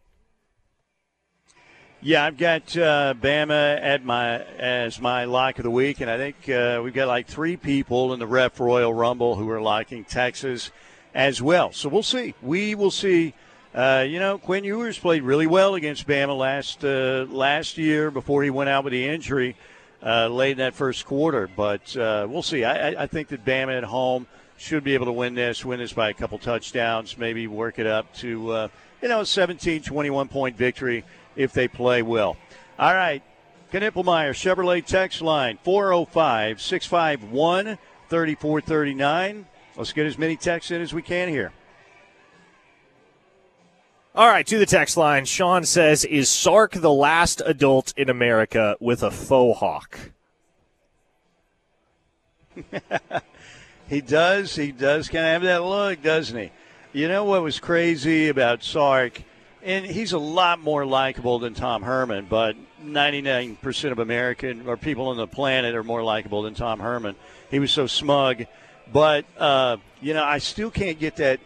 [2.02, 6.18] Yeah, I've got uh, Bama at my as my lock of the week, and I
[6.18, 10.04] think uh, we've got like three people in the Ref Royal Rumble who are locking
[10.04, 10.70] Texas
[11.14, 11.72] as well.
[11.72, 12.34] So we'll see.
[12.42, 13.34] We will see
[13.76, 18.42] uh, you know, Quinn Ewers played really well against Bama last uh, last year before
[18.42, 19.54] he went out with the injury
[20.02, 21.46] uh, late in that first quarter.
[21.46, 22.64] But uh, we'll see.
[22.64, 25.92] I, I, think that Bama at home should be able to win this, win this
[25.92, 28.68] by a couple touchdowns, maybe work it up to, uh,
[29.02, 31.04] you know, a 17, 21 point victory
[31.36, 32.38] if they play well.
[32.78, 33.22] All right.
[33.72, 37.76] Knippelmier Chevrolet text line 405 651
[38.08, 39.46] 3439.
[39.76, 41.52] Let's get as many texts in as we can here.
[44.16, 45.26] All right, to the text line.
[45.26, 49.98] Sean says, "Is Sark the last adult in America with a faux hawk?"
[53.90, 54.56] he does.
[54.56, 56.50] He does kind of have that look, doesn't he?
[56.94, 59.20] You know what was crazy about Sark?
[59.62, 65.08] And he's a lot more likable than Tom Herman, but 99% of American or people
[65.08, 67.16] on the planet are more likable than Tom Herman.
[67.50, 68.46] He was so smug.
[68.90, 71.40] But, uh, you know, I still can't get that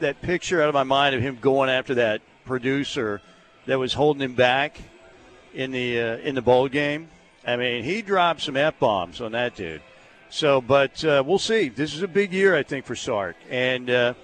[0.00, 3.20] that picture out of my mind of him going after that producer
[3.66, 4.80] that was holding him back
[5.54, 7.08] in the uh, in the bowl game.
[7.46, 9.82] I mean, he dropped some f bombs on that dude.
[10.28, 11.68] So, but uh, we'll see.
[11.68, 14.14] This is a big year, I think, for Sark, and uh,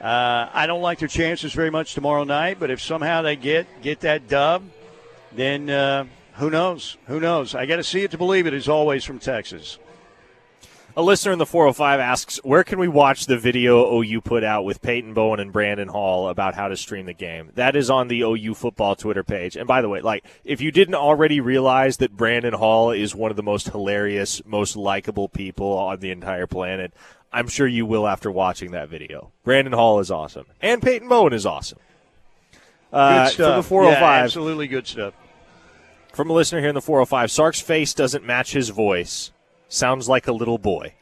[0.00, 2.58] uh, I don't like their chances very much tomorrow night.
[2.60, 4.62] But if somehow they get get that dub,
[5.32, 6.96] then uh, who knows?
[7.06, 7.54] Who knows?
[7.54, 8.54] I got to see it to believe it.
[8.54, 9.78] As always, from Texas.
[10.96, 14.64] A listener in the 405 asks, where can we watch the video OU put out
[14.64, 17.52] with Peyton Bowen and Brandon Hall about how to stream the game?
[17.54, 19.56] That is on the OU football Twitter page.
[19.56, 23.30] And by the way, like, if you didn't already realize that Brandon Hall is one
[23.30, 26.92] of the most hilarious, most likable people on the entire planet,
[27.32, 29.30] I'm sure you will after watching that video.
[29.44, 30.46] Brandon Hall is awesome.
[30.60, 31.78] And Peyton Bowen is awesome.
[32.92, 33.64] Uh, Good stuff.
[33.64, 34.00] The 405.
[34.02, 35.14] Yeah, absolutely good stuff.
[36.12, 39.30] From a listener here in the 405, Sark's face doesn't match his voice.
[39.70, 40.94] Sounds like a little boy.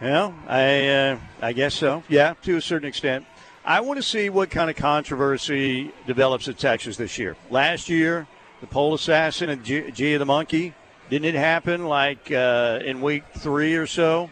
[0.00, 2.04] Well, I uh, I guess so.
[2.08, 3.26] Yeah, to a certain extent.
[3.64, 7.36] I want to see what kind of controversy develops at Texas this year.
[7.50, 8.28] Last year,
[8.60, 10.74] the pole assassin and G, G of the monkey.
[11.10, 14.30] Didn't it happen like uh, in week three or so,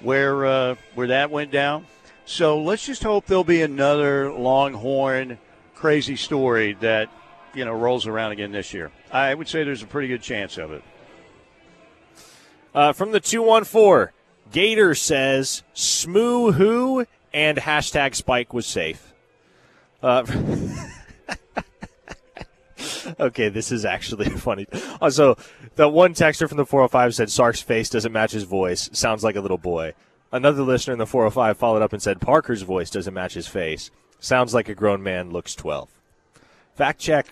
[0.00, 1.86] where uh, where that went down?
[2.24, 5.38] So let's just hope there'll be another Longhorn
[5.74, 7.10] crazy story that
[7.54, 8.90] you know rolls around again this year.
[9.12, 10.82] I would say there's a pretty good chance of it.
[12.74, 14.12] Uh, from the 214,
[14.50, 19.12] Gator says, Smoo who and hashtag Spike was safe.
[20.02, 20.24] Uh,
[23.20, 24.66] okay, this is actually funny.
[25.00, 25.36] Also,
[25.76, 28.90] the one texter from the 405 said Sark's face doesn't match his voice.
[28.92, 29.94] Sounds like a little boy.
[30.32, 33.92] Another listener in the 405 followed up and said Parker's voice doesn't match his face.
[34.18, 35.88] Sounds like a grown man looks 12.
[36.74, 37.26] Fact check,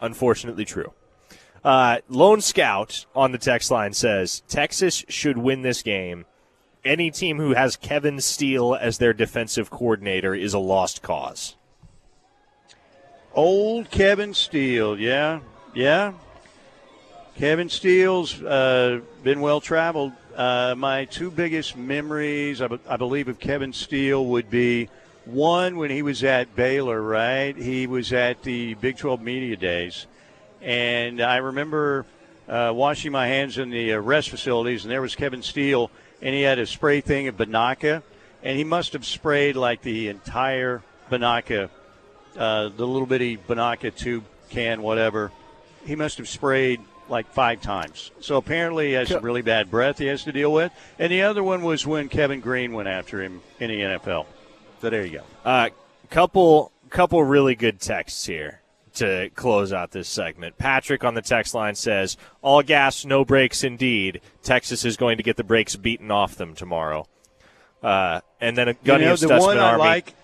[0.00, 0.92] unfortunately true.
[1.64, 6.24] Uh, Lone Scout on the text line says Texas should win this game.
[6.84, 11.56] Any team who has Kevin Steele as their defensive coordinator is a lost cause.
[13.34, 15.40] Old Kevin Steele, yeah,
[15.74, 16.12] yeah.
[17.36, 20.12] Kevin Steele's uh, been well traveled.
[20.34, 24.88] Uh, my two biggest memories, I, be- I believe, of Kevin Steele would be
[25.28, 27.56] one when he was at Baylor, right?
[27.56, 30.06] He was at the Big 12 Media Days.
[30.62, 32.06] And I remember
[32.48, 35.90] uh, washing my hands in the uh, rest facilities, and there was Kevin Steele,
[36.22, 38.02] and he had a spray thing of Binaca,
[38.42, 41.68] and he must have sprayed like the entire Binaca,
[42.36, 45.30] uh, the little bitty Binaca tube can, whatever.
[45.84, 48.10] He must have sprayed like five times.
[48.20, 50.72] So apparently he has some really bad breath he has to deal with.
[50.98, 54.26] And the other one was when Kevin Greene went after him in the NFL.
[54.80, 55.24] So there you go.
[55.44, 55.70] Uh,
[56.10, 58.60] couple couple really good texts here
[58.94, 60.58] to close out this segment.
[60.58, 63.64] Patrick on the text line says, "All gas, no brakes.
[63.64, 67.06] Indeed, Texas is going to get the brakes beaten off them tomorrow."
[67.82, 69.84] Uh, and then a Gunny you know, of the one I Army.
[69.84, 70.14] like,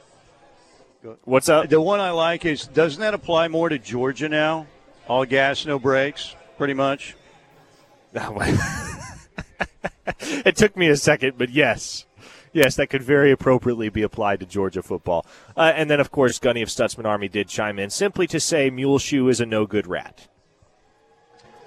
[1.25, 1.69] What's up?
[1.69, 4.67] the one I like is doesn't that apply more to Georgia now?
[5.07, 7.15] All gas, no brakes, pretty much.
[10.19, 12.07] it took me a second, but yes.
[12.55, 15.27] Yes, that could very appropriately be applied to Georgia football.
[15.57, 18.71] Uh, and then, of course, Gunny of Stutzman Army did chime in simply to say
[18.71, 20.29] Muleshoe is a no good rat.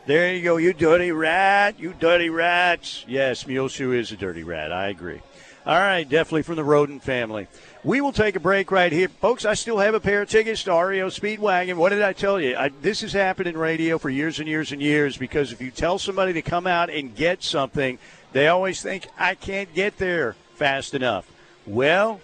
[0.05, 3.03] There you go, you dirty rat, you dirty rats.
[3.05, 4.71] Yes, Muleshoe is a dirty rat.
[4.71, 5.19] I agree.
[5.65, 7.49] All right, definitely from the rodent family.
[7.83, 9.09] We will take a break right here.
[9.09, 11.75] Folks, I still have a pair of tickets to REO Speedwagon.
[11.75, 12.55] What did I tell you?
[12.55, 15.69] I, this has happened in radio for years and years and years because if you
[15.69, 17.99] tell somebody to come out and get something,
[18.31, 21.31] they always think, I can't get there fast enough.
[21.65, 22.19] Well,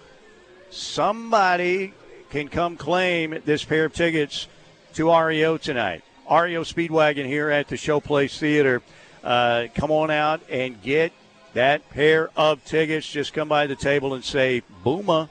[0.72, 1.94] somebody
[2.32, 4.48] can come claim this pair of tickets
[4.96, 6.04] to REO tonight.
[6.30, 8.82] REO Speedwagon here at the Showplace Theater.
[9.24, 11.14] Uh, come on out and get
[11.54, 13.08] that pair of tickets.
[13.08, 15.30] Just come by the table and say, Booma.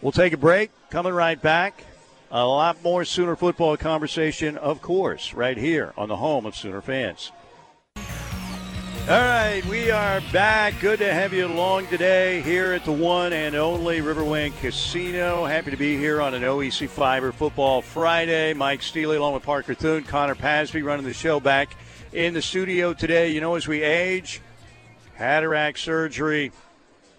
[0.00, 0.70] We'll take a break.
[0.90, 1.84] Coming right back.
[2.30, 6.80] A lot more Sooner football conversation, of course, right here on the home of Sooner
[6.80, 7.30] fans.
[9.08, 10.80] All right, we are back.
[10.80, 15.46] Good to have you along today here at the one and only Riverwind Casino.
[15.46, 18.52] Happy to be here on an OEC Fiber Football Friday.
[18.52, 21.74] Mike Steely along with Parker Thune, Connor Pasby running the show back
[22.12, 23.30] in the studio today.
[23.30, 24.42] You know, as we age,
[25.16, 26.52] cataract surgery,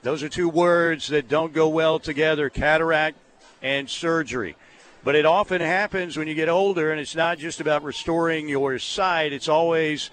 [0.04, 3.18] those are two words that don't go well together cataract
[3.64, 4.56] and surgery.
[5.04, 8.78] But it often happens when you get older, and it's not just about restoring your
[8.78, 10.12] sight, it's always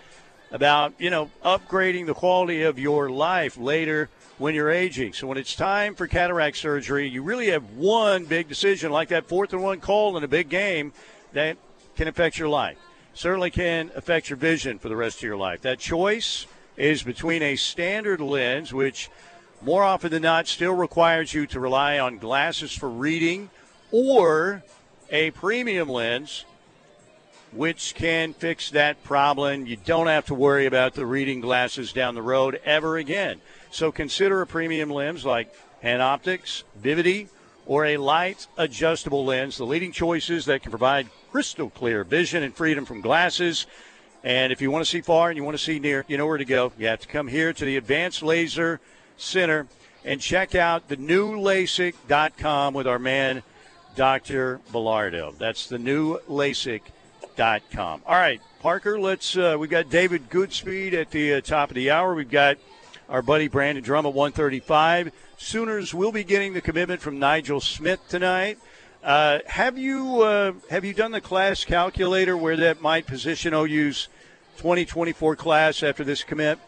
[0.51, 5.13] about you know upgrading the quality of your life later when you're aging.
[5.13, 9.27] So when it's time for cataract surgery, you really have one big decision, like that
[9.27, 10.93] fourth and one call in a big game,
[11.33, 11.57] that
[11.97, 12.77] can affect your life.
[13.15, 15.63] Certainly can affect your vision for the rest of your life.
[15.63, 19.09] That choice is between a standard lens, which
[19.63, 23.49] more often than not still requires you to rely on glasses for reading,
[23.91, 24.63] or
[25.11, 26.45] a premium lens
[27.53, 29.67] which can fix that problem.
[29.67, 33.41] You don't have to worry about the reading glasses down the road ever again.
[33.71, 37.29] So consider a premium lens like PanOptix, Vivity,
[37.67, 42.55] or a light adjustable lens, the leading choices that can provide crystal clear vision and
[42.55, 43.67] freedom from glasses.
[44.23, 46.27] And if you want to see far and you want to see near, you know
[46.27, 46.73] where to go.
[46.79, 48.81] You have to come here to the Advanced Laser
[49.17, 49.67] Center
[50.05, 53.43] and check out the new LASIK.com with our man,
[53.97, 54.61] Dr.
[54.73, 55.37] Bellardo.
[55.37, 56.96] That's the new LASIK.com.
[58.07, 61.91] All right, Parker, let's, uh, we've got David Goodspeed at the uh, top of the
[61.91, 62.15] hour.
[62.15, 62.57] We've got
[63.09, 65.13] our buddy Brandon Drumm at 135.
[65.37, 68.59] Sooners will be getting the commitment from Nigel Smith tonight.
[69.05, 74.09] Uh, have you uh, have you done the class calculator where that might position OU's
[74.57, 76.59] 2024 class after this commit?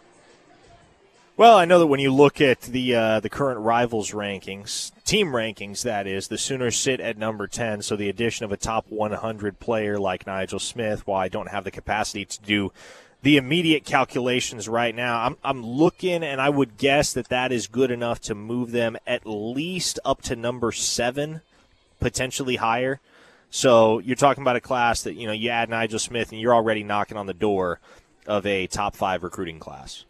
[1.39, 5.29] Well, I know that when you look at the uh, the current rivals rankings, team
[5.29, 7.83] rankings, that is, the Sooners sit at number 10.
[7.83, 11.63] So the addition of a top 100 player like Nigel Smith, while I don't have
[11.63, 12.73] the capacity to do
[13.23, 17.69] the immediate calculations right now, I'm, I'm looking and I would guess that that is
[17.69, 21.43] good enough to move them at least up to number seven
[22.01, 22.99] potentially higher.
[23.49, 26.55] So you're talking about a class that, you know, you add Nigel Smith and you're
[26.55, 27.79] already knocking on the door
[28.27, 30.05] of a top five recruiting class.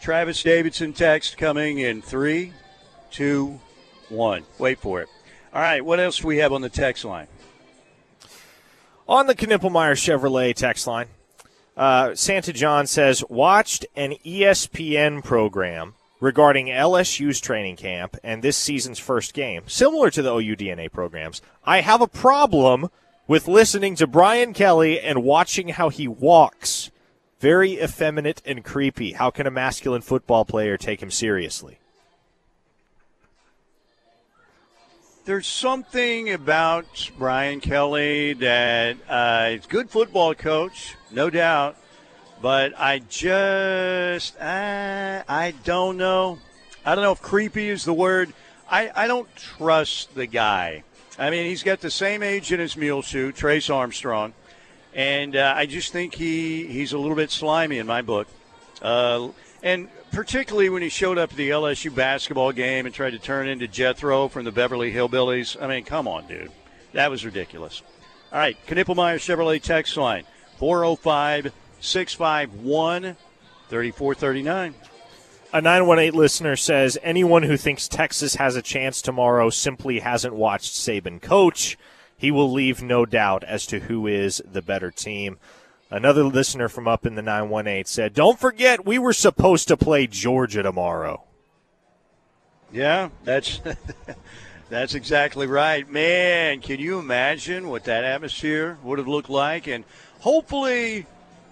[0.00, 2.52] Travis Davidson text coming in three,
[3.10, 3.60] two,
[4.08, 4.44] one.
[4.58, 5.08] Wait for it.
[5.52, 7.26] All right, what else do we have on the text line?
[9.06, 11.08] On the Knippelmier Chevrolet text line,
[11.76, 18.98] uh, Santa John says, watched an ESPN program regarding LSU's training camp and this season's
[18.98, 21.42] first game, similar to the OU DNA programs.
[21.64, 22.90] I have a problem
[23.26, 26.90] with listening to Brian Kelly and watching how he walks.
[27.40, 29.12] Very effeminate and creepy.
[29.12, 31.78] How can a masculine football player take him seriously?
[35.24, 41.76] There's something about Brian Kelly that uh, he's good football coach, no doubt,
[42.42, 46.38] but I just uh, I don't know.
[46.84, 48.34] I don't know if creepy is the word.
[48.70, 50.84] I, I don't trust the guy.
[51.18, 54.32] I mean, he's got the same age in his mule shoe, Trace Armstrong,
[54.94, 58.28] and uh, I just think he he's a little bit slimy in my book.
[58.82, 59.28] Uh,
[59.62, 63.48] and particularly when he showed up at the LSU basketball game and tried to turn
[63.48, 65.60] into Jethro from the Beverly Hillbillies.
[65.60, 66.50] I mean, come on, dude.
[66.92, 67.82] That was ridiculous.
[68.32, 70.24] All right, Knippelmier Chevrolet text line
[70.58, 73.16] 405 651
[73.68, 74.74] 3439.
[75.52, 80.74] A 918 listener says anyone who thinks Texas has a chance tomorrow simply hasn't watched
[80.74, 81.76] Saban coach.
[82.20, 85.38] He will leave no doubt as to who is the better team.
[85.90, 90.06] Another listener from up in the 918 said, Don't forget, we were supposed to play
[90.06, 91.24] Georgia tomorrow.
[92.70, 93.62] Yeah, that's
[94.68, 95.88] that's exactly right.
[95.88, 99.66] Man, can you imagine what that atmosphere would have looked like?
[99.66, 99.86] And
[100.18, 101.06] hopefully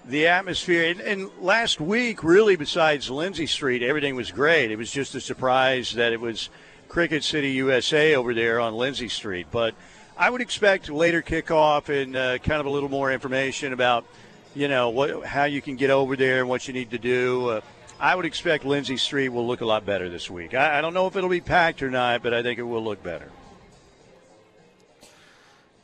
[0.04, 4.70] the atmosphere and, and, last week really besides Lindsey Street, everything was great.
[4.70, 6.50] It was just a surprise that it was
[6.88, 9.46] Cricket City USA over there on Lindsey Street.
[9.50, 9.74] But
[10.18, 14.04] I would expect later kickoff and uh, kind of a little more information about–
[14.58, 17.48] you know what, how you can get over there and what you need to do.
[17.48, 17.60] Uh,
[18.00, 20.54] I would expect Lindsey Street will look a lot better this week.
[20.54, 22.82] I, I don't know if it'll be packed or not, but I think it will
[22.82, 23.30] look better.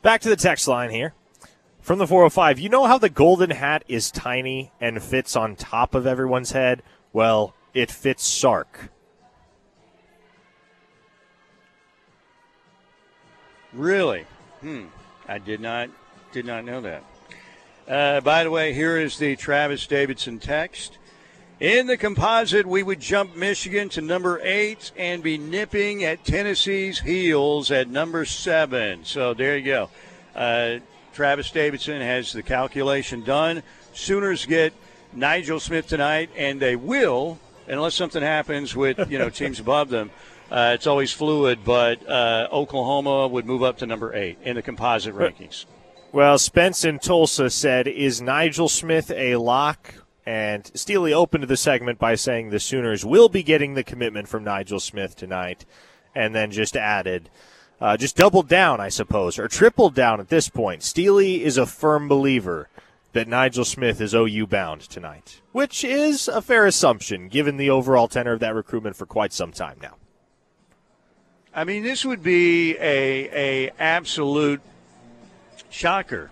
[0.01, 1.13] Back to the text line here
[1.81, 2.59] from the 405.
[2.59, 6.83] You know how the golden hat is tiny and fits on top of everyone's head?
[7.11, 8.89] Well, it fits Sark.
[13.75, 14.25] Really?
[14.61, 14.85] Hmm.
[15.27, 15.89] I did not
[16.31, 17.03] did not know that.
[17.87, 20.97] Uh, by the way, here is the Travis Davidson text.
[21.59, 26.99] In the composite, we would jump Michigan to number eight and be nipping at Tennessee's
[26.99, 29.05] heels at number seven.
[29.05, 29.89] So there you go.
[30.35, 30.79] Uh,
[31.13, 33.63] Travis Davidson has the calculation done.
[33.93, 34.73] Sooners get
[35.13, 40.11] Nigel Smith tonight, and they will, unless something happens with you know teams above them.
[40.51, 44.61] Uh, it's always fluid, but uh, Oklahoma would move up to number eight in the
[44.61, 45.65] composite rankings.
[46.11, 51.99] Well, Spence in Tulsa said, "Is Nigel Smith a lock?" And Steely opened the segment
[51.99, 55.65] by saying the Sooners will be getting the commitment from Nigel Smith tonight,
[56.15, 57.29] and then just added,
[57.79, 60.81] uh, just doubled down, I suppose, or tripled down at this point.
[60.81, 62.69] Steely is a firm believer
[63.13, 68.07] that Nigel Smith is OU bound tonight, which is a fair assumption given the overall
[68.07, 69.95] tenor of that recruitment for quite some time now.
[71.55, 74.61] I mean, this would be a a absolute
[75.69, 76.29] shocker,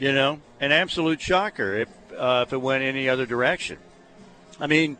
[0.00, 3.78] you know, an absolute shocker if uh, if it went any other direction.
[4.58, 4.96] I mean,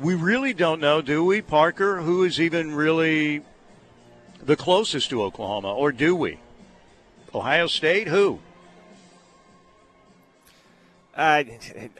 [0.00, 2.00] we really don't know, do we, Parker?
[2.00, 3.42] Who is even really
[4.42, 6.38] the closest to Oklahoma, or do we?
[7.34, 8.08] Ohio State?
[8.08, 8.40] Who?
[11.14, 11.44] Uh,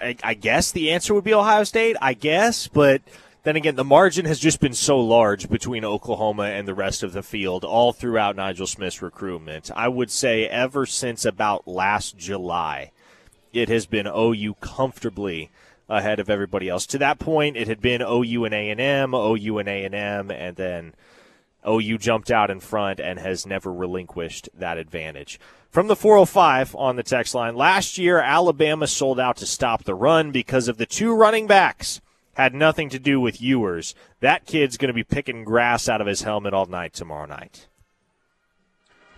[0.03, 1.97] I, I guess the answer would be Ohio State.
[2.01, 3.03] I guess, but
[3.45, 7.13] then again, the margin has just been so large between Oklahoma and the rest of
[7.13, 9.71] the field all throughout Nigel Smith's recruitment.
[9.77, 12.91] I would say ever since about last July,
[13.53, 15.51] it has been OU comfortably
[15.91, 16.87] ahead of everybody else.
[16.87, 20.95] To that point, it had been OU and A&M, OU and A&M, and then
[21.69, 25.39] OU jumped out in front and has never relinquished that advantage.
[25.71, 29.95] From the 405 on the text line, last year Alabama sold out to stop the
[29.95, 32.01] run because of the two running backs.
[32.35, 33.95] Had nothing to do with Ewers.
[34.21, 37.69] That kid's going to be picking grass out of his helmet all night tomorrow night.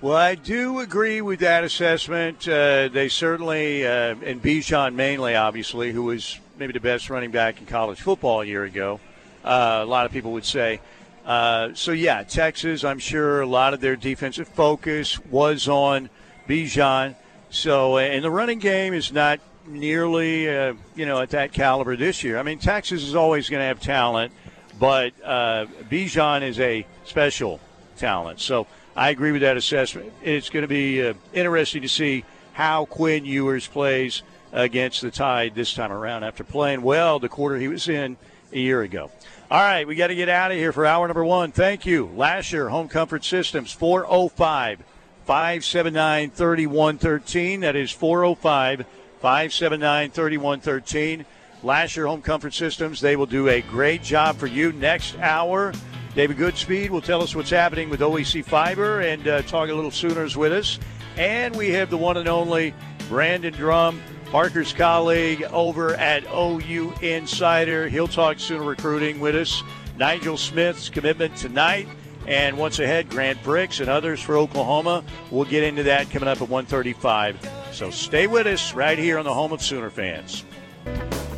[0.02, 2.46] Well, I do agree with that assessment.
[2.46, 7.58] Uh, they certainly, uh, and Bijan mainly, obviously, who was maybe the best running back
[7.60, 9.00] in college football a year ago.
[9.42, 10.80] Uh, a lot of people would say.
[11.24, 12.84] Uh, so yeah, Texas.
[12.84, 16.10] I'm sure a lot of their defensive focus was on
[16.46, 17.16] Bijan.
[17.48, 22.22] So, and the running game is not nearly, uh, you know, at that caliber this
[22.22, 22.38] year.
[22.38, 24.32] I mean, Texas is always going to have talent,
[24.78, 27.60] but uh, Bijan is a special
[27.96, 28.40] talent.
[28.40, 30.12] So I agree with that assessment.
[30.22, 35.54] It's going to be uh, interesting to see how Quinn Ewers plays against the Tide
[35.54, 38.16] this time around after playing well the quarter he was in
[38.52, 39.10] a year ago.
[39.50, 41.52] All right, we got to get out of here for hour number one.
[41.52, 42.06] Thank you.
[42.16, 44.82] Lasher Home Comfort Systems, 405
[45.24, 47.60] 579 3113.
[47.60, 48.86] That is 405
[49.20, 51.24] 579 3113.
[51.62, 55.72] Lasher Home Comfort Systems, they will do a great job for you next hour.
[56.14, 59.90] David Goodspeed will tell us what's happening with OEC Fiber and uh, talk a little
[59.90, 60.78] Sooners with us.
[61.16, 62.74] And we have the one and only
[63.08, 64.00] Brandon Drumm,
[64.30, 67.88] Parker's colleague over at OU Insider.
[67.88, 69.62] He'll talk Sooner recruiting with us.
[69.98, 71.88] Nigel Smith's commitment tonight.
[72.26, 75.04] And once ahead, Grant Brix and others for Oklahoma.
[75.30, 77.36] We'll get into that coming up at 1:35.
[77.72, 80.44] So stay with us right here on the home of Sooner fans.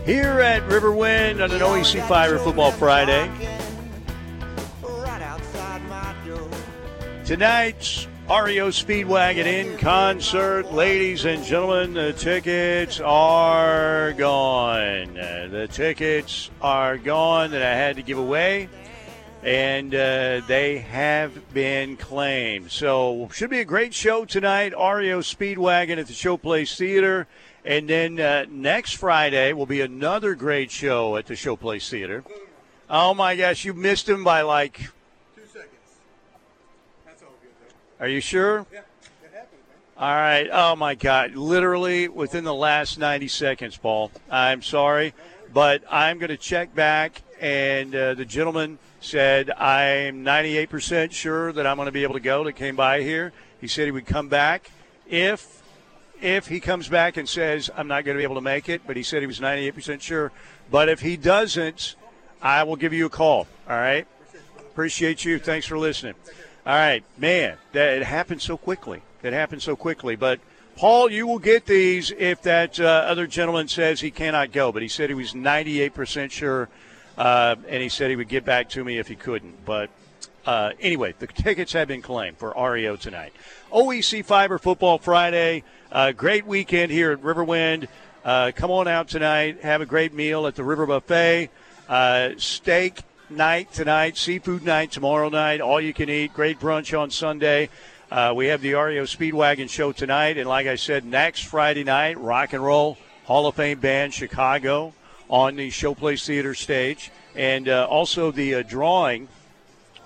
[0.06, 3.30] Here at Riverwind on an OEC Fiber Football Friday.
[7.26, 10.72] Tonight's REO Speedwagon in concert.
[10.72, 15.12] Ladies and gentlemen, the tickets are gone.
[15.14, 18.70] The tickets are gone that I had to give away
[19.48, 22.70] and uh, they have been claimed.
[22.70, 24.72] So should be a great show tonight.
[24.72, 27.26] REO Speedwagon at the Showplace Theater,
[27.64, 32.24] and then uh, next Friday will be another great show at the Showplace Theater.
[32.90, 34.80] Oh my gosh, you missed him by like
[35.34, 35.70] two seconds.
[37.06, 37.50] That's all good.
[37.98, 38.04] Though.
[38.04, 38.66] Are you sure?
[38.70, 38.80] Yeah,
[39.24, 39.60] it happened.
[39.96, 40.48] All right.
[40.52, 41.34] Oh my God!
[41.34, 44.10] Literally within the last 90 seconds, Paul.
[44.30, 45.14] I'm sorry,
[45.54, 51.66] but I'm going to check back, and uh, the gentleman said, I'm 98% sure that
[51.66, 53.32] I'm going to be able to go that came by here.
[53.60, 54.70] He said he would come back
[55.08, 55.62] if
[56.20, 58.82] if he comes back and says, I'm not going to be able to make it,
[58.86, 60.32] but he said he was 98% sure.
[60.68, 61.94] But if he doesn't,
[62.42, 63.46] I will give you a call.
[63.68, 64.04] All right?
[64.58, 65.38] Appreciate you.
[65.38, 66.14] Thanks for listening.
[66.66, 69.02] All right, man, that it happened so quickly.
[69.22, 70.16] It happened so quickly.
[70.16, 70.40] But
[70.76, 74.70] Paul, you will get these if that uh, other gentleman says he cannot go.
[74.70, 76.68] But he said he was 98% sure
[77.18, 79.64] uh, and he said he would get back to me if he couldn't.
[79.66, 79.90] But
[80.46, 83.34] uh, anyway, the tickets have been claimed for REO tonight.
[83.72, 85.64] OEC Fiber Football Friday.
[85.90, 87.88] Uh, great weekend here at Riverwind.
[88.24, 89.62] Uh, come on out tonight.
[89.62, 91.50] Have a great meal at the River Buffet.
[91.88, 95.60] Uh, steak night tonight, seafood night tomorrow night.
[95.60, 96.32] All you can eat.
[96.32, 97.68] Great brunch on Sunday.
[98.10, 100.38] Uh, we have the REO Speedwagon show tonight.
[100.38, 104.94] And like I said, next Friday night, Rock and Roll Hall of Fame Band Chicago
[105.28, 109.28] on the Showplace Theater stage, and uh, also the uh, drawing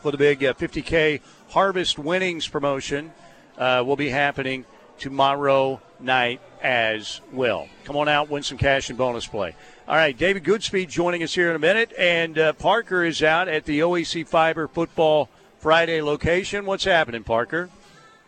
[0.02, 1.20] for the big uh, 50K
[1.50, 3.12] Harvest Winnings promotion
[3.58, 4.64] uh, will be happening
[4.98, 7.68] tomorrow night as well.
[7.84, 9.54] Come on out, win some cash and bonus play.
[9.88, 13.48] All right, David Goodspeed joining us here in a minute, and uh, Parker is out
[13.48, 16.66] at the OEC Fiber Football Friday location.
[16.66, 17.68] What's happening, Parker?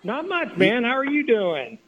[0.03, 0.85] Not much, man.
[0.85, 1.79] How are you doing?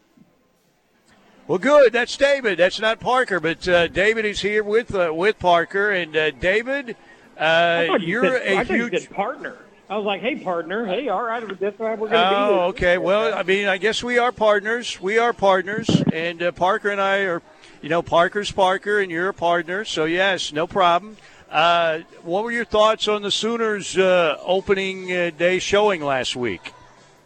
[1.49, 1.93] Well, good.
[1.93, 2.59] That's David.
[2.59, 5.93] That's not Parker, but uh, David is here with uh, with Parker.
[5.93, 6.97] And uh, David,
[7.39, 9.57] uh, you are a I huge partner.
[9.89, 10.85] I was like, "Hey, partner.
[10.85, 12.99] Hey, all right, that's why we're going to oh, be." Oh, okay.
[12.99, 15.01] Well, I mean, I guess we are partners.
[15.01, 17.43] We are partners, and uh, Parker and I are,
[17.81, 19.85] you know, Parker's Parker, and you're a partner.
[19.85, 21.17] So yes, no problem.
[21.49, 26.73] Uh, what were your thoughts on the Sooners' opening day showing last week?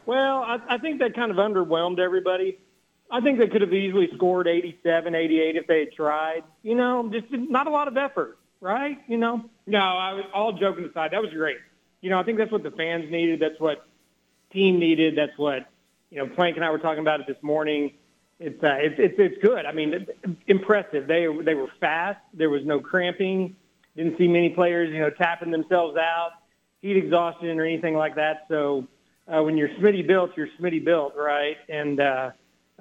[0.04, 2.58] Well, I, I think that kind of underwhelmed everybody.
[3.10, 6.44] I think they could have easily scored 87, 88 if they had tried.
[6.62, 8.98] You know, just not a lot of effort, right?
[9.08, 11.12] You know, no, I was all joking aside.
[11.12, 11.58] That was great.
[12.00, 13.40] You know, I think that's what the fans needed.
[13.40, 13.86] That's what
[14.52, 15.16] team needed.
[15.16, 15.66] That's what,
[16.10, 17.92] you know, Plank and I were talking about it this morning.
[18.38, 19.66] It's, uh, it's, it's, it's good.
[19.66, 20.06] I mean,
[20.46, 21.06] impressive.
[21.06, 22.20] They, they were fast.
[22.32, 23.56] There was no cramping.
[23.96, 26.30] Didn't see many players, you know, tapping themselves out,
[26.80, 28.46] heat exhaustion or anything like that.
[28.48, 28.86] So,
[29.28, 31.56] uh, when you're Schmidty built, you're Schmidty built, right?
[31.68, 32.30] And, uh,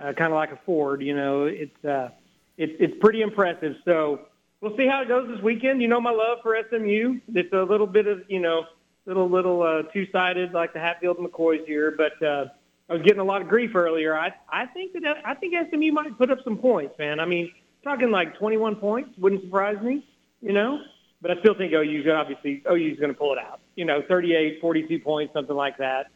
[0.02, 1.02] uh, kind of like a Ford.
[1.02, 2.10] You know, it's uh,
[2.58, 3.76] it's it's pretty impressive.
[3.86, 4.22] So
[4.62, 5.82] we'll see how it goes this weekend.
[5.82, 7.20] You know my love for SMU.
[7.34, 8.66] It's a little bit of you know
[9.06, 12.46] little little uh, two sided like the Hatfield McCoys here, but uh,
[12.90, 14.18] I was getting a lot of grief earlier.
[14.18, 17.20] I I think that I think SMU might put up some points, man.
[17.20, 17.52] I mean,
[17.84, 20.06] talking like 21 points wouldn't surprise me,
[20.42, 20.80] you know.
[21.22, 23.60] But I still think OU's obviously OU's going to pull it out.
[23.76, 26.08] You know, 38, 42 points, something like that.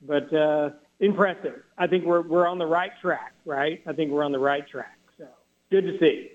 [0.00, 0.70] But uh,
[1.02, 1.62] impressive.
[1.76, 3.82] I think we're we're on the right track, right?
[3.86, 4.98] I think we're on the right track.
[5.18, 5.26] So
[5.70, 6.30] good to see.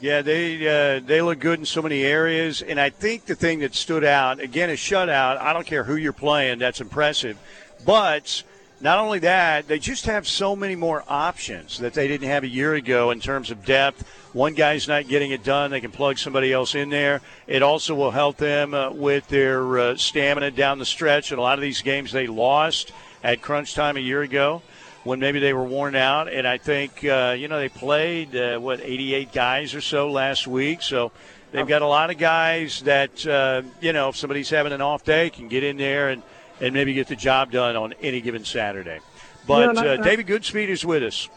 [0.00, 0.56] Yeah, they
[0.96, 4.04] uh, they look good in so many areas, and I think the thing that stood
[4.04, 5.38] out again is shutout.
[5.38, 7.38] I don't care who you're playing, that's impressive,
[7.86, 8.42] but
[8.80, 12.48] not only that, they just have so many more options that they didn't have a
[12.48, 14.06] year ago in terms of depth.
[14.34, 17.20] One guy's not getting it done, they can plug somebody else in there.
[17.46, 21.30] It also will help them uh, with their uh, stamina down the stretch.
[21.30, 22.92] And a lot of these games they lost
[23.24, 24.62] at crunch time a year ago
[25.02, 26.32] when maybe they were worn out.
[26.32, 30.46] And I think, uh, you know, they played, uh, what, 88 guys or so last
[30.46, 30.82] week.
[30.82, 31.10] So
[31.50, 35.04] they've got a lot of guys that, uh, you know, if somebody's having an off
[35.04, 36.22] day, can get in there and,
[36.60, 39.00] and maybe get the job done on any given Saturday.
[39.46, 41.28] But uh, David Goodspeed is with us.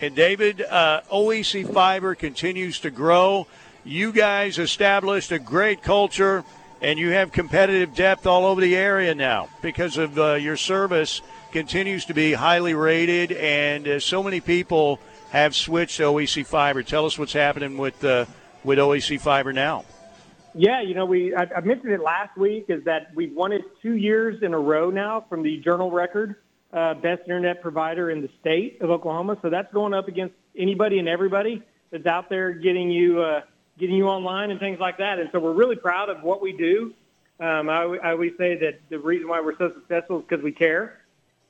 [0.00, 3.46] And David, uh, OEC Fiber continues to grow.
[3.84, 6.44] You guys established a great culture,
[6.82, 11.22] and you have competitive depth all over the area now because of uh, your service
[11.52, 14.98] continues to be highly rated, and uh, so many people
[15.30, 16.82] have switched to OEC Fiber.
[16.82, 18.26] Tell us what's happening with uh,
[18.64, 19.84] with OEC Fiber now.
[20.54, 23.62] Yeah, you know, we I, I mentioned it last week is that we've won it
[23.80, 26.36] two years in a row now from the Journal Record,
[26.72, 29.38] uh, best internet provider in the state of Oklahoma.
[29.40, 33.42] So that's going up against anybody and everybody that's out there getting you uh,
[33.78, 35.18] getting you online and things like that.
[35.18, 36.94] And so we're really proud of what we do.
[37.40, 40.52] Um, I, I always say that the reason why we're so successful is because we
[40.52, 41.00] care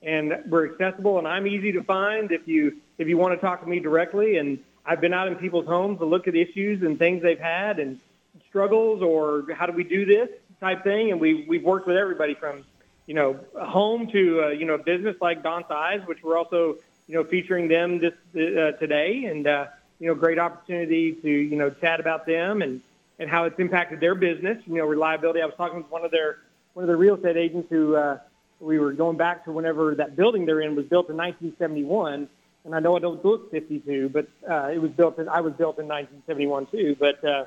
[0.03, 3.63] and we're accessible and I'm easy to find if you if you want to talk
[3.63, 6.99] to me directly and I've been out in people's homes to look at issues and
[6.99, 8.01] things they've had and
[8.49, 10.29] struggles or how do we do this
[10.61, 12.65] type thing and we we've worked with everybody from
[13.07, 17.15] you know home to uh, you know business like Don Cies which we're also you
[17.15, 19.67] know featuring them this uh, today and uh,
[20.03, 22.83] you know great opportunity to you know chat about them and
[23.19, 26.11] and how it's impacted their business you know reliability I was talking with one of
[26.11, 26.39] their
[26.75, 28.19] one of the real estate agents who uh,
[28.63, 32.29] we were going back to whenever that building they're in was built in 1971.
[32.65, 35.53] And I know I don't look 52, but uh, it was built in, I was
[35.55, 36.97] built in 1971 too.
[36.99, 37.45] But, uh,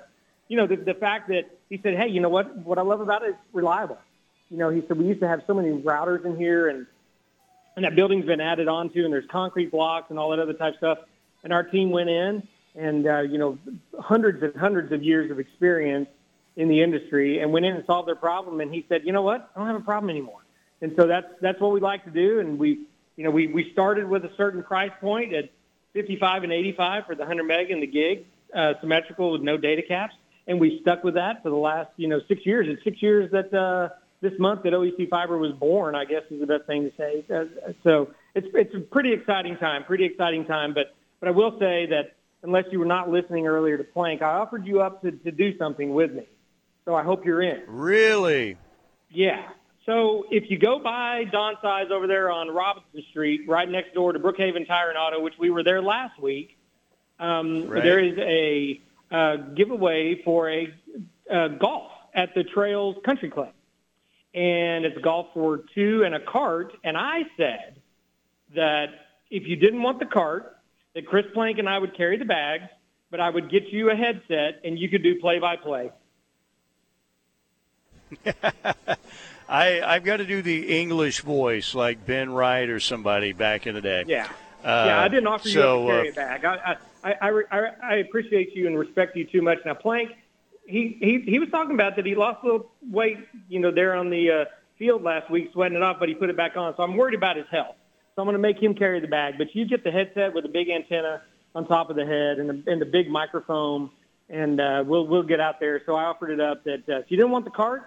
[0.49, 2.99] you know, the, the fact that he said, hey, you know what, what I love
[2.99, 3.97] about it is reliable.
[4.49, 6.85] You know, he said, we used to have so many routers in here and,
[7.77, 10.75] and that building's been added onto and there's concrete blocks and all that other type
[10.77, 10.99] stuff.
[11.45, 13.57] And our team went in and, uh, you know,
[13.97, 16.09] hundreds and hundreds of years of experience
[16.57, 18.59] in the industry and went in and solved their problem.
[18.59, 20.41] And he said, you know what, I don't have a problem anymore
[20.81, 22.39] and so that's that's what we like to do.
[22.39, 22.81] And we,
[23.15, 25.49] you know, we we started with a certain price point at
[25.93, 29.81] 55 and 85 for the 100 meg and the gig, uh, symmetrical with no data
[29.81, 30.13] caps,
[30.47, 32.67] and we stuck with that for the last you know six years.
[32.69, 33.89] It's six years that uh,
[34.21, 35.95] this month that OEC Fiber was born.
[35.95, 37.25] I guess is the best thing to say.
[37.33, 40.73] Uh, so it's it's a pretty exciting time, pretty exciting time.
[40.73, 40.93] But
[41.25, 44.67] but I will say that unless you were not listening earlier to Plank, I offered
[44.67, 46.27] you up to, to do something with me.
[46.85, 47.63] So I hope you're in.
[47.67, 48.57] Really?
[49.09, 49.41] Yeah.
[49.87, 54.13] So if you go by Don Cies over there on Robinson Street, right next door
[54.13, 56.59] to Brookhaven Tire and Auto, which we were there last week,
[57.19, 57.83] um, right.
[57.83, 60.71] there is a uh, giveaway for a
[61.31, 63.53] uh, golf at the Trails Country Club.
[64.35, 66.73] And it's a golf for two and a cart.
[66.83, 67.81] And I said
[68.53, 68.89] that
[69.31, 70.54] if you didn't want the cart,
[70.95, 72.69] that Chris Plank and I would carry the bags,
[73.11, 75.91] but I would get you a headset and you could do play-by-play.
[79.47, 83.75] I I've got to do the English voice like Ben Wright or somebody back in
[83.75, 84.03] the day.
[84.07, 84.27] Yeah,
[84.63, 85.01] uh, yeah.
[85.01, 86.45] I didn't offer so, you to carry uh, it back.
[86.45, 89.59] I, I I, I I appreciate you and respect you too much.
[89.65, 90.11] Now Plank,
[90.65, 93.17] he he he was talking about that he lost a little weight,
[93.49, 94.45] you know, there on the uh,
[94.77, 96.75] field last week, sweating it off, but he put it back on.
[96.77, 97.75] So I'm worried about his health.
[98.15, 99.35] So I'm going to make him carry the bag.
[99.37, 101.21] But you get the headset with a big antenna
[101.53, 103.89] on top of the head and the, and the big microphone,
[104.29, 105.81] and uh, we'll we'll get out there.
[105.85, 107.83] So I offered it up that uh, you didn't want the cart,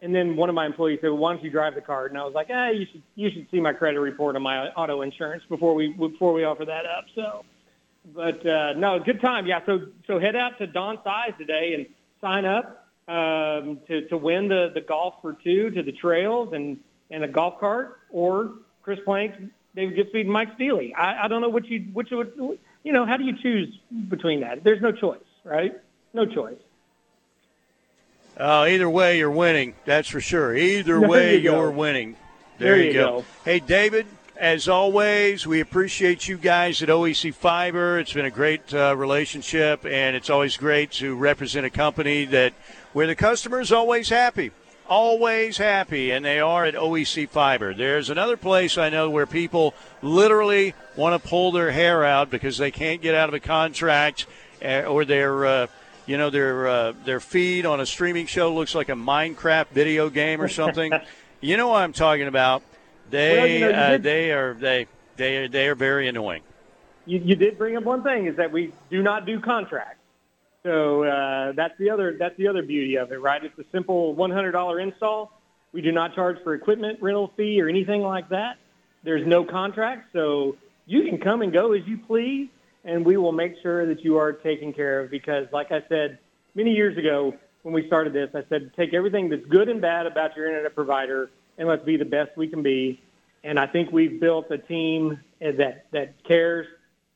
[0.00, 2.20] and then one of my employees said, well, "Why don't you drive the card?" And
[2.20, 5.02] I was like, "Ah, you should you should see my credit report on my auto
[5.02, 7.44] insurance before we before we offer that up." So,
[8.14, 9.46] but uh, no, good time.
[9.46, 11.86] Yeah, so so head out to Don Cies today and
[12.20, 16.78] sign up um, to to win the the golf for two to the trails and
[17.10, 18.52] and a golf cart or
[18.88, 19.34] Chris Plank,
[19.76, 20.94] David Goodspeed, and Mike Steely.
[20.94, 22.32] I, I don't know what you which would
[22.84, 23.78] you know how do you choose
[24.08, 24.64] between that?
[24.64, 25.78] There's no choice, right?
[26.14, 26.56] No choice.
[28.34, 29.74] Uh, either way, you're winning.
[29.84, 30.56] That's for sure.
[30.56, 32.16] Either way, you are winning.
[32.56, 33.18] There, there you go.
[33.18, 33.24] go.
[33.44, 34.06] Hey, David,
[34.38, 37.98] as always, we appreciate you guys at OEC Fiber.
[37.98, 42.54] It's been a great uh, relationship, and it's always great to represent a company that
[42.94, 44.50] where the customer is always happy,
[44.88, 47.74] always happy, and they are at OEC Fiber.
[47.74, 52.58] There's another place I know where people literally want to pull their hair out because
[52.58, 54.26] they can't get out of a contract
[54.64, 55.46] uh, or their.
[55.46, 55.66] Uh,
[56.06, 60.08] you know their uh, their feed on a streaming show looks like a Minecraft video
[60.08, 60.90] game or something.
[61.42, 62.62] you know what I'm talking about.
[63.10, 64.86] They Well, you know, you uh, did- they are they
[65.16, 66.40] they they are very annoying.
[67.04, 69.97] you, you did bring up one thing is that we do not do contracts.
[70.64, 73.42] So uh, that's the other that's the other beauty of it, right?
[73.44, 75.32] It's a simple $100 install.
[75.72, 78.56] We do not charge for equipment rental fee or anything like that.
[79.04, 80.56] There's no contract, so
[80.86, 82.48] you can come and go as you please,
[82.84, 85.10] and we will make sure that you are taken care of.
[85.10, 86.18] Because, like I said
[86.54, 90.06] many years ago when we started this, I said take everything that's good and bad
[90.06, 93.00] about your internet provider and let's be the best we can be.
[93.44, 96.66] And I think we've built a team that that cares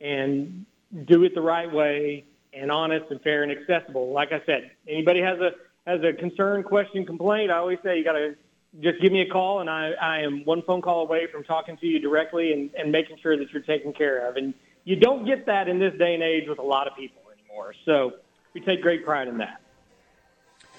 [0.01, 0.67] and
[1.07, 4.13] do it the right way and honest and fair and accessible.
[4.13, 5.51] Like I said, anybody has a
[5.87, 8.37] has a concern, question, complaint, I always say you got to
[8.81, 11.77] just give me a call, and I, I am one phone call away from talking
[11.79, 14.37] to you directly and, and making sure that you're taken care of.
[14.37, 17.23] And you don't get that in this day and age with a lot of people
[17.37, 17.75] anymore.
[17.85, 18.13] So
[18.55, 19.61] we take great pride in that.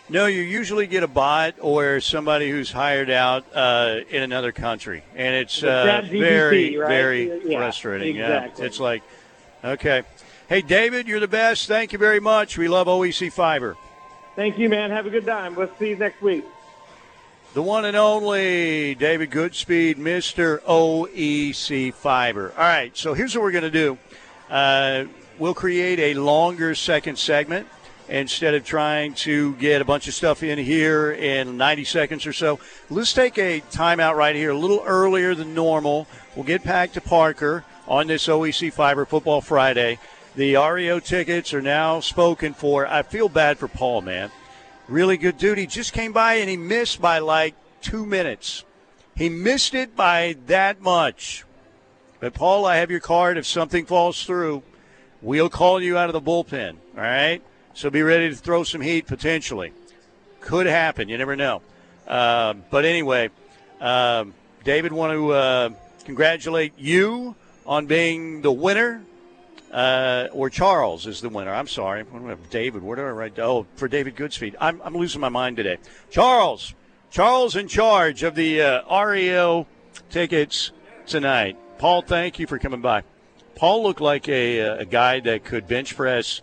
[0.10, 5.04] No, you usually get a bot or somebody who's hired out uh, in another country,
[5.16, 6.88] and it's uh, ChatGPT, very, right?
[6.90, 8.18] very Yeah, frustrating.
[8.18, 8.62] exactly.
[8.62, 9.04] Yeah, it's like,
[9.64, 10.04] okay,
[10.50, 11.68] hey David, you're the best.
[11.68, 12.58] Thank you very much.
[12.58, 13.78] We love OEC Fiber.
[14.36, 14.90] Thank you, man.
[14.90, 15.56] Have a good time.
[15.56, 16.44] We'll see you next week.
[17.54, 20.60] The one and only David Goodspeed, Mr.
[20.62, 22.52] OEC Fiber.
[22.58, 23.98] All right, so here's what we're going to do.
[24.50, 25.06] Uh,
[25.38, 27.68] we'll create a longer second segment
[28.10, 32.34] instead of trying to get a bunch of stuff in here in 90 seconds or
[32.34, 32.60] so.
[32.90, 36.08] Let's take a timeout right here, a little earlier than normal.
[36.36, 40.00] We'll get back to Parker on this OEC Fiber Football Friday.
[40.36, 42.88] The REO tickets are now spoken for.
[42.88, 44.32] I feel bad for Paul, man
[44.88, 45.58] really good dude.
[45.58, 48.64] He just came by and he missed by like two minutes.
[49.16, 51.46] He missed it by that much.
[52.20, 53.38] But Paul, I have your card.
[53.38, 54.64] If something falls through,
[55.22, 56.78] we'll call you out of the bullpen.
[56.96, 57.42] All right.
[57.74, 59.74] So be ready to throw some heat potentially.
[60.40, 61.10] Could happen.
[61.10, 61.62] You never know.
[62.08, 63.30] Um, but anyway,
[63.80, 65.70] um, David, want to uh,
[66.06, 69.02] congratulate you on being the winner
[69.74, 71.52] uh, or Charles is the winner.
[71.52, 72.06] I'm sorry.
[72.52, 72.84] David.
[72.84, 73.40] Where did I write?
[73.40, 74.56] Oh, for David Goodspeed.
[74.62, 75.78] I'm, I'm losing my mind today.
[76.12, 76.76] Charles.
[77.10, 79.68] Charles in charge of the uh, REO
[80.10, 80.72] tickets
[81.08, 81.58] tonight.
[81.80, 83.04] Paul, thank you for coming by.
[83.56, 86.42] Paul looked like a, uh, a guy that could bench press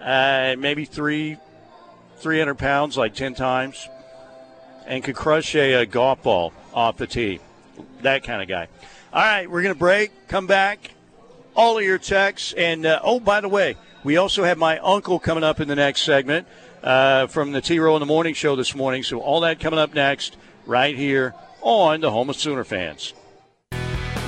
[0.00, 1.36] uh, maybe three,
[2.18, 3.88] 300 pounds, like 10 times,
[4.86, 7.40] and could crush a, a golf ball off the tee.
[8.02, 8.68] That kind of guy.
[9.12, 10.92] All right, we're going to break, come back
[11.58, 12.54] all of your texts.
[12.56, 15.74] And uh, oh, by the way, we also have my uncle coming up in the
[15.74, 16.46] next segment
[16.84, 19.02] uh, from the T Row in the Morning Show this morning.
[19.02, 20.36] So all that coming up next,
[20.66, 23.12] right here on the Home of Sooner fans.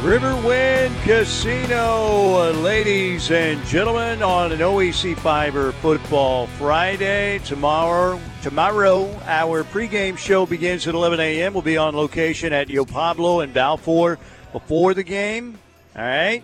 [0.02, 7.38] Riverwind Casino, uh, ladies and gentlemen, on an OEC Fiber Football Friday.
[7.44, 11.52] Tomorrow, tomorrow, our pregame show begins at 11 a.m.
[11.52, 14.18] We'll be on location at Yo Pablo and Balfour
[14.52, 15.58] before the game.
[15.94, 16.42] All right.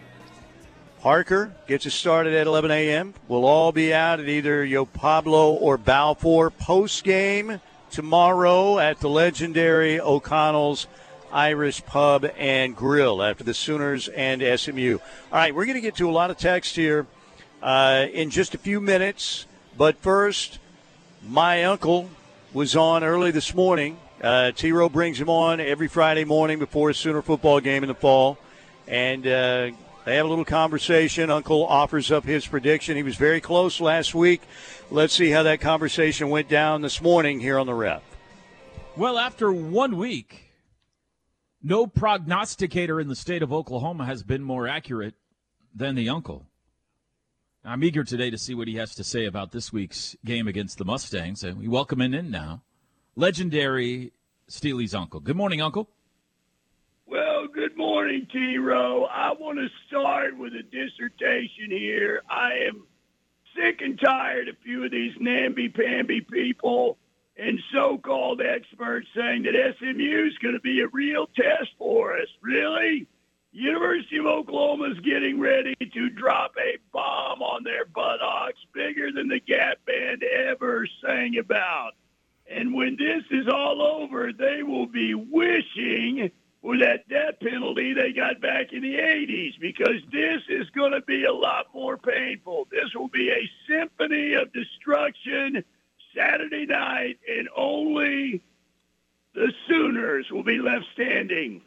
[1.00, 3.14] Parker gets us started at 11 a.m.
[3.28, 9.08] We'll all be out at either Yo Pablo or Balfour post game tomorrow at the
[9.08, 10.86] legendary O'Connell's
[11.32, 14.98] Irish Pub and Grill after the Sooners and SMU.
[15.32, 17.06] All right, we're going to get to a lot of text here
[17.62, 20.58] uh, in just a few minutes, but first,
[21.28, 22.08] my uncle
[22.52, 23.98] was on early this morning.
[24.22, 27.88] Uh, T Row brings him on every Friday morning before a Sooner football game in
[27.88, 28.38] the fall,
[28.88, 29.70] and uh,
[30.06, 31.30] they have a little conversation.
[31.30, 32.96] Uncle offers up his prediction.
[32.96, 34.40] He was very close last week.
[34.88, 38.04] Let's see how that conversation went down this morning here on the rep.
[38.96, 40.52] Well, after one week,
[41.60, 45.14] no prognosticator in the state of Oklahoma has been more accurate
[45.74, 46.46] than the uncle.
[47.64, 50.78] I'm eager today to see what he has to say about this week's game against
[50.78, 51.42] the Mustangs.
[51.42, 52.62] And we welcome him in now.
[53.16, 54.12] Legendary
[54.46, 55.18] Steely's uncle.
[55.18, 55.90] Good morning, uncle.
[57.52, 59.04] Good morning, T Row.
[59.04, 62.22] I want to start with a dissertation here.
[62.28, 62.86] I am
[63.56, 66.98] sick and tired of a few of these namby-pamby people
[67.36, 72.28] and so-called experts saying that SMU is going to be a real test for us.
[72.40, 73.06] Really?
[73.52, 79.28] University of Oklahoma is getting ready to drop a bomb on their buttocks bigger than
[79.28, 81.92] the Gap Band ever sang about.
[82.50, 86.30] And when this is all over, they will be wishing
[86.62, 91.00] for that death penalty they got back in the 80s because this is going to
[91.02, 92.66] be a lot more painful.
[92.70, 95.64] This will be a symphony of destruction
[96.16, 98.42] Saturday night, and only
[99.34, 101.62] the Sooners will be left standing.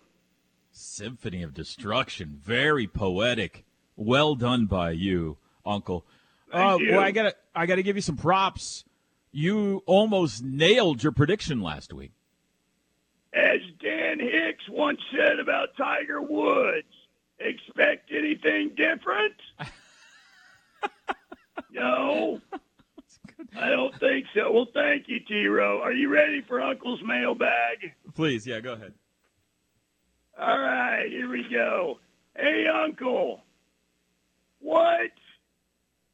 [0.72, 2.40] Symphony of Destruction.
[2.44, 3.66] Very poetic.
[3.96, 6.06] Well done by you, Uncle.
[6.52, 6.92] Uh, you.
[6.92, 8.86] well, I gotta, I gotta give you some props.
[9.32, 12.12] You almost nailed your prediction last week.
[13.34, 16.88] As Dan Hicks once said about Tiger Woods,
[17.40, 19.36] expect anything different?
[21.72, 22.42] no.
[23.58, 24.52] I don't think so.
[24.52, 25.82] Well, thank you, T-Row.
[25.82, 27.94] Are you ready for Uncle's mailbag?
[28.16, 28.94] Please, yeah, go ahead.
[30.40, 32.00] All right, here we go.
[32.36, 33.42] Hey, Uncle,
[34.60, 35.12] what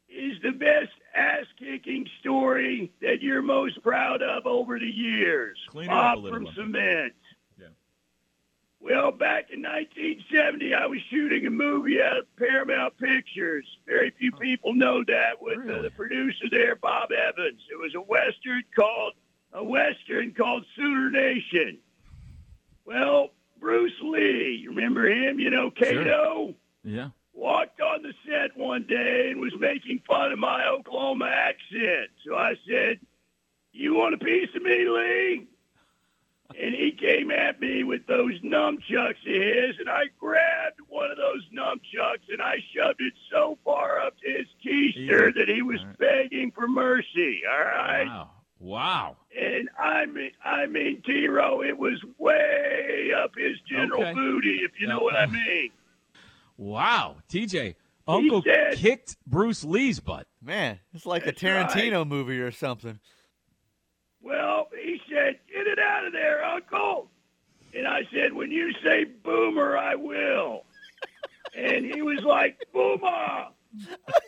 [0.10, 5.58] is the best ass-kicking story that you're most proud of over the years?
[5.70, 6.64] Clean it up a little, from Uncle.
[6.64, 7.14] Cement.
[8.86, 13.66] Well, back in 1970, I was shooting a movie at Paramount Pictures.
[13.88, 15.42] Very few people know that.
[15.42, 17.62] With uh, the producer there, Bob Evans.
[17.72, 19.14] It was a western called
[19.54, 21.80] a western called Sooner Nation.
[22.86, 23.30] Well,
[23.60, 25.40] Bruce Lee, you remember him?
[25.40, 27.10] You know, Kato Yeah.
[27.34, 32.12] walked on the set one day and was making fun of my Oklahoma accent.
[32.24, 33.00] So I said,
[33.72, 35.48] "You want a piece of me, Lee?"
[36.50, 41.18] And he came at me with those nunchucks of his, and I grabbed one of
[41.18, 45.80] those nunchucks and I shoved it so far up to his keister that he was
[46.00, 47.42] begging for mercy.
[47.52, 48.06] All right.
[48.06, 48.30] Wow.
[48.60, 49.18] Wow.
[49.38, 54.14] And I mean, I mean, T-Row, it was way up his general Okay.
[54.14, 55.34] booty, if you know what I uh-huh.
[55.34, 55.72] mean.
[56.58, 57.18] Wow.
[57.30, 57.76] TJ,
[58.08, 60.28] Uncle said- kicked Bruce Lee's butt.
[60.42, 63.00] Man, it's like a Tarantino movie or something.
[64.26, 67.10] Well, he said, "Get it out of there, Uncle."
[67.76, 70.66] And I said, "When you say boomer, I will."
[71.56, 73.48] And he was like, "Boomer."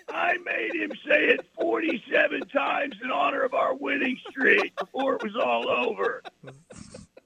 [0.10, 5.24] I made him say it 47 times in honor of our winning streak before it
[5.24, 6.24] was all over.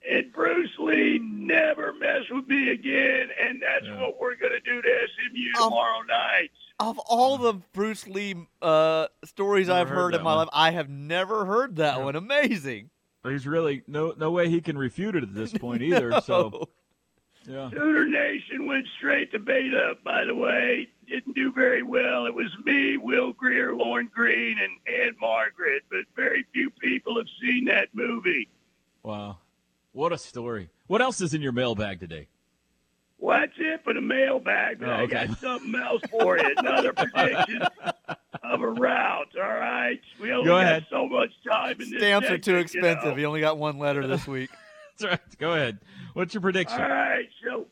[0.09, 4.81] And Bruce Lee never messed with me again, and that's what we're going to do
[4.81, 6.51] to SMU um, tomorrow night.
[6.81, 10.37] Of all the Bruce Lee uh, stories Never I've heard heard, in my one.
[10.39, 12.15] life, I have never heard that one.
[12.15, 12.89] Amazing.
[13.23, 16.19] He's really no no way he can refute it at this point either.
[16.21, 16.67] So
[17.47, 17.53] No.
[17.53, 17.69] yeah.
[17.69, 20.87] Sooner Nation went straight to beta, by the way.
[21.07, 22.25] Didn't do very well.
[22.25, 27.65] It was me, Will Geer, Lorne Greene, and Ann-Margret, but very few people have seen
[27.65, 28.47] that movie.
[29.03, 29.37] Wow.
[29.91, 30.69] What a story.
[30.87, 32.27] What else is in your mailbag today?
[33.21, 36.53] Well, that's it for the mailbag, but Oh, I got something else for you.
[36.57, 37.61] Another prediction
[38.43, 40.01] of a route, all right?
[40.19, 40.85] We only Go got ahead.
[40.89, 42.87] so much time in this Stamps are too segment, you know.
[42.89, 43.17] expensive.
[43.17, 44.49] He only got one letter this week.
[44.99, 45.37] That's right.
[45.39, 45.77] Go ahead.
[46.15, 46.81] What's your prediction?
[46.81, 47.67] All right, so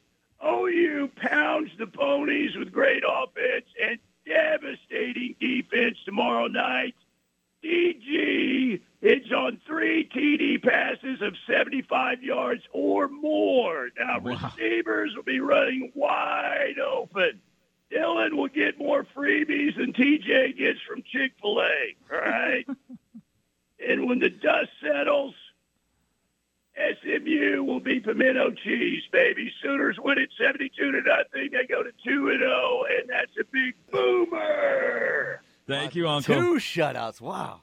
[0.48, 3.98] OU pounds the ponies with great offense and
[4.28, 6.94] devastating defense tomorrow night.
[7.64, 10.06] DG hits on three
[10.38, 13.90] TD passes of 75 yards or more.
[13.98, 14.52] Now, Wow.
[14.56, 17.42] receivers will be running wide open.
[17.90, 21.96] Dillon will get more freebies than TJ gets from Chick fil A.
[22.14, 22.68] All right?
[23.88, 25.34] and when the dust settles,
[26.78, 29.52] SMU will be pimento cheese, baby.
[29.62, 31.50] Sooners win it 72 to nothing.
[31.52, 35.42] They go to 2 and 0, and that's a big boomer.
[35.68, 36.36] Thank you, Uncle.
[36.36, 37.20] Two shutouts.
[37.20, 37.62] Wow.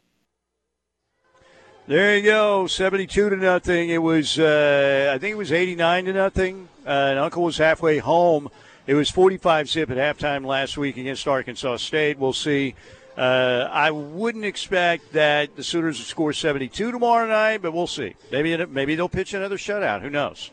[1.89, 3.91] There you go, seventy-two to nothing.
[3.91, 6.69] It was, uh, I think it was eighty-nine to nothing.
[6.85, 8.51] Uh, and Uncle was halfway home.
[8.89, 12.19] It was forty-five zip at halftime last week against Arkansas State.
[12.19, 12.75] We'll see.
[13.17, 18.17] Uh, I wouldn't expect that the Sooners would score seventy-two tomorrow night, but we'll see.
[18.33, 20.03] Maybe maybe they'll pitch another shutout.
[20.03, 20.51] Who knows?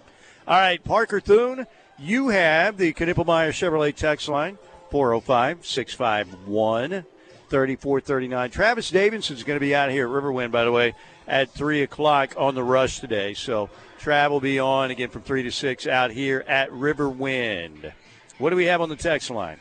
[0.48, 1.66] All right, Parker Thune,
[1.98, 4.60] you have the Knippelmier Chevrolet text line
[4.92, 7.06] 405 651
[7.54, 8.50] 3439.
[8.50, 10.96] Travis Davidson's going to be out here at Riverwind, by the way,
[11.28, 13.34] at 3 o'clock on the rush today.
[13.34, 13.70] So
[14.00, 17.94] Trav will be on again from 3 to 6 out here at Riverwind.
[18.38, 19.60] What do we have on the text line?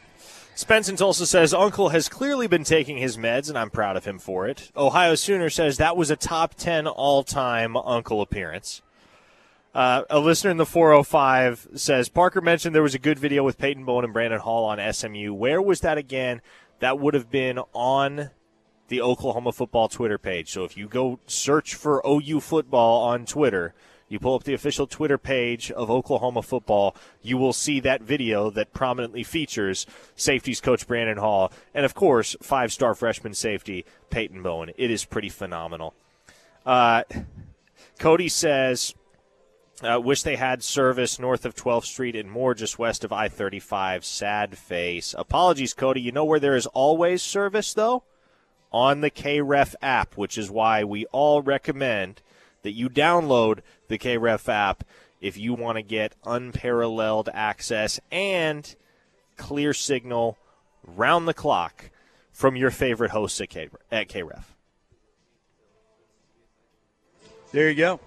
[0.54, 4.04] Spence in Tulsa says Uncle has clearly been taking his meds, and I'm proud of
[4.04, 4.70] him for it.
[4.76, 8.82] Ohio Sooner says that was a top 10 all time Uncle appearance.
[9.74, 13.56] Uh, a listener in the 405 says Parker mentioned there was a good video with
[13.56, 15.32] Peyton Bowen and Brandon Hall on SMU.
[15.32, 16.42] Where was that again?
[16.80, 18.30] That would have been on
[18.92, 20.50] the Oklahoma football Twitter page.
[20.50, 23.72] So if you go search for OU football on Twitter,
[24.10, 28.50] you pull up the official Twitter page of Oklahoma football, you will see that video
[28.50, 34.42] that prominently features safeties coach Brandon Hall and, of course, five star freshman safety Peyton
[34.42, 34.72] Bowen.
[34.76, 35.94] It is pretty phenomenal.
[36.66, 37.04] Uh,
[37.98, 38.94] Cody says
[39.82, 43.28] Uh, wish they had service north of 12th Street and more just west of I
[43.28, 44.04] 35.
[44.04, 45.14] Sad face.
[45.16, 46.00] Apologies, Cody.
[46.02, 48.04] You know where there is always service, though?
[48.72, 52.22] On the KREF app, which is why we all recommend
[52.62, 54.84] that you download the KREF app
[55.20, 58.74] if you want to get unparalleled access and
[59.36, 60.38] clear signal
[60.84, 61.90] round the clock
[62.32, 64.44] from your favorite hosts at, K- at KREF.
[67.52, 68.00] There you go.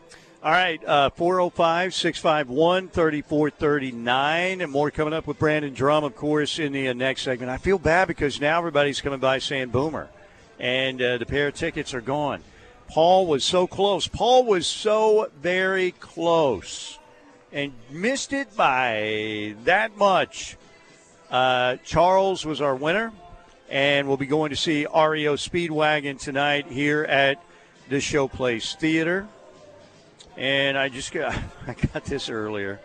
[0.43, 4.61] All right, uh, 405 651 3439.
[4.61, 7.49] And more coming up with Brandon Drumm, of course, in the uh, next segment.
[7.49, 10.09] I feel bad because now everybody's coming by saying Boomer,
[10.59, 12.41] and uh, the pair of tickets are gone.
[12.87, 14.07] Paul was so close.
[14.07, 16.99] Paul was so very close
[17.51, 20.57] and missed it by that much.
[21.31, 23.11] Uh, Charles was our winner,
[23.69, 27.41] and we'll be going to see REO Speedwagon tonight here at
[27.89, 29.27] the Showplace Theater.
[30.37, 31.33] And I just got
[31.67, 32.79] I got this earlier.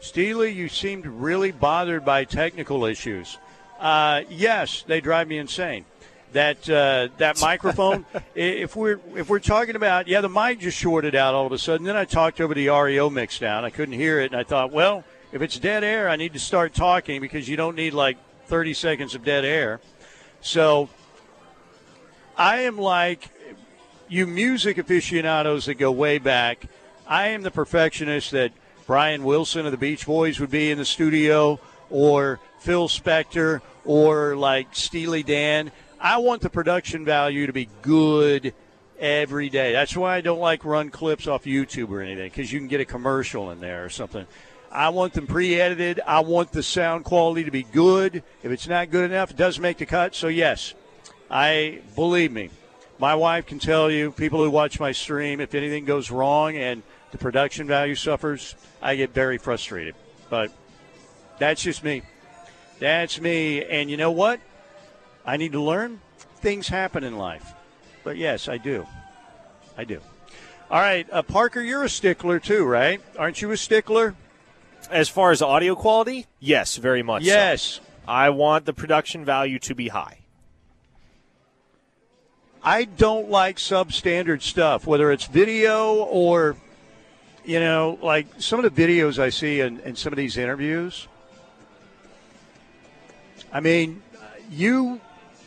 [0.00, 3.36] Steely, you seemed really bothered by technical issues.
[3.78, 5.84] Uh, yes, they drive me insane.
[6.32, 8.04] That uh, that microphone.
[8.34, 11.58] if we're if we're talking about yeah, the mic just shorted out all of a
[11.58, 11.86] sudden.
[11.86, 13.64] Then I talked over the REO mix down.
[13.64, 16.38] I couldn't hear it, and I thought, well, if it's dead air, I need to
[16.38, 19.80] start talking because you don't need like 30 seconds of dead air.
[20.40, 20.88] So
[22.36, 23.28] I am like
[24.08, 26.66] you music aficionados that go way back.
[27.06, 28.52] I am the perfectionist that
[28.86, 31.60] Brian Wilson of the Beach Boys would be in the studio,
[31.90, 35.70] or Phil Spector, or like Steely Dan.
[36.00, 38.54] I want the production value to be good
[38.98, 39.72] every day.
[39.72, 42.80] That's why I don't like run clips off YouTube or anything because you can get
[42.80, 44.26] a commercial in there or something.
[44.70, 46.00] I want them pre-edited.
[46.06, 48.22] I want the sound quality to be good.
[48.42, 50.14] If it's not good enough, it does make the cut.
[50.14, 50.74] So yes,
[51.30, 52.50] I believe me.
[52.98, 56.82] My wife can tell you, people who watch my stream, if anything goes wrong and
[57.12, 59.94] the production value suffers, I get very frustrated.
[60.28, 60.52] But
[61.38, 62.02] that's just me.
[62.78, 63.64] That's me.
[63.64, 64.40] And you know what?
[65.28, 66.00] I need to learn.
[66.36, 67.52] Things happen in life.
[68.02, 68.86] But yes, I do.
[69.76, 70.00] I do.
[70.70, 73.02] All right, uh, Parker, you're a stickler too, right?
[73.18, 74.14] Aren't you a stickler?
[74.90, 77.24] As far as audio quality, yes, very much.
[77.24, 77.62] Yes.
[77.62, 77.82] So.
[78.08, 80.20] I want the production value to be high.
[82.62, 86.56] I don't like substandard stuff, whether it's video or,
[87.44, 91.06] you know, like some of the videos I see in, in some of these interviews.
[93.52, 94.02] I mean,
[94.50, 95.02] you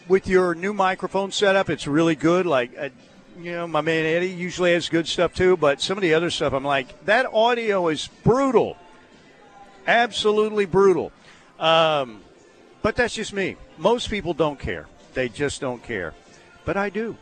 [0.08, 2.45] with your new microphone setup, it's really good.
[2.45, 2.89] Like, uh,
[3.39, 6.30] you know, my man Eddie usually has good stuff too, but some of the other
[6.30, 8.78] stuff, I'm like, that audio is brutal.
[9.88, 11.12] Absolutely brutal.
[11.60, 12.22] Um,
[12.82, 13.56] but that's just me.
[13.78, 14.88] Most people don't care.
[15.14, 16.14] They just don't care.
[16.66, 17.16] But I do.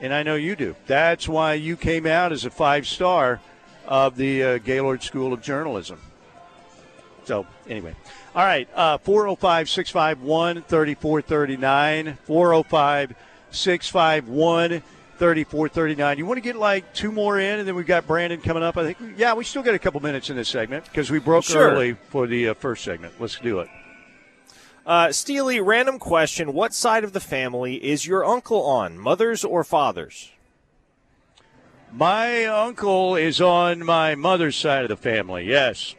[0.00, 0.76] And I know you do.
[0.86, 3.40] That's why you came out as a five star
[3.86, 6.00] of the uh, Gaylord School of Journalism.
[7.24, 7.94] So, anyway.
[8.34, 8.68] All right.
[8.74, 12.18] Uh, 405 651 3439.
[12.24, 13.14] 405
[13.50, 14.82] 651
[15.18, 16.18] 3439.
[16.18, 18.76] You want to get like two more in, and then we've got Brandon coming up.
[18.76, 21.44] I think, yeah, we still got a couple minutes in this segment because we broke
[21.44, 21.70] Sure.
[21.70, 23.14] early for the uh, first segment.
[23.20, 23.68] Let's do it.
[24.86, 26.52] Uh, Steely, random question.
[26.54, 30.30] What side of the family is your uncle on, mother's or father's?
[31.92, 35.94] My uncle is on my mother's side of the family, yes.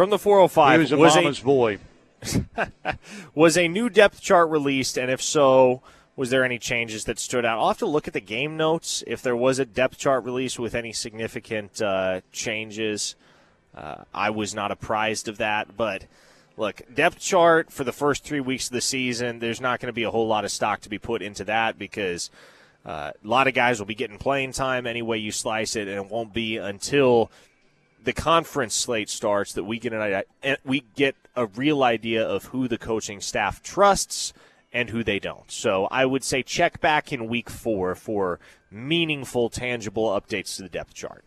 [0.00, 1.78] From the 405, He was a was a- mama's boy.
[3.34, 5.82] Was a new depth chart released, and if so,
[6.16, 7.58] was there any changes that stood out?
[7.58, 10.58] I'll have to look at the game notes if there was a depth chart release
[10.58, 13.14] with any significant uh, changes.
[13.76, 16.06] Uh, I was not apprised of that, but
[16.56, 19.92] look, depth chart for the first three weeks of the season, there's not going to
[19.92, 22.30] be a whole lot of stock to be put into that because
[22.86, 25.88] uh, a lot of guys will be getting playing time any way you slice it,
[25.88, 27.30] and it won't be until
[28.02, 32.68] the conference slate starts that we get an we get a real idea of who
[32.68, 34.32] the coaching staff trusts
[34.72, 35.50] and who they don't.
[35.50, 38.38] So I would say check back in week four for
[38.70, 41.24] meaningful, tangible updates to the depth chart.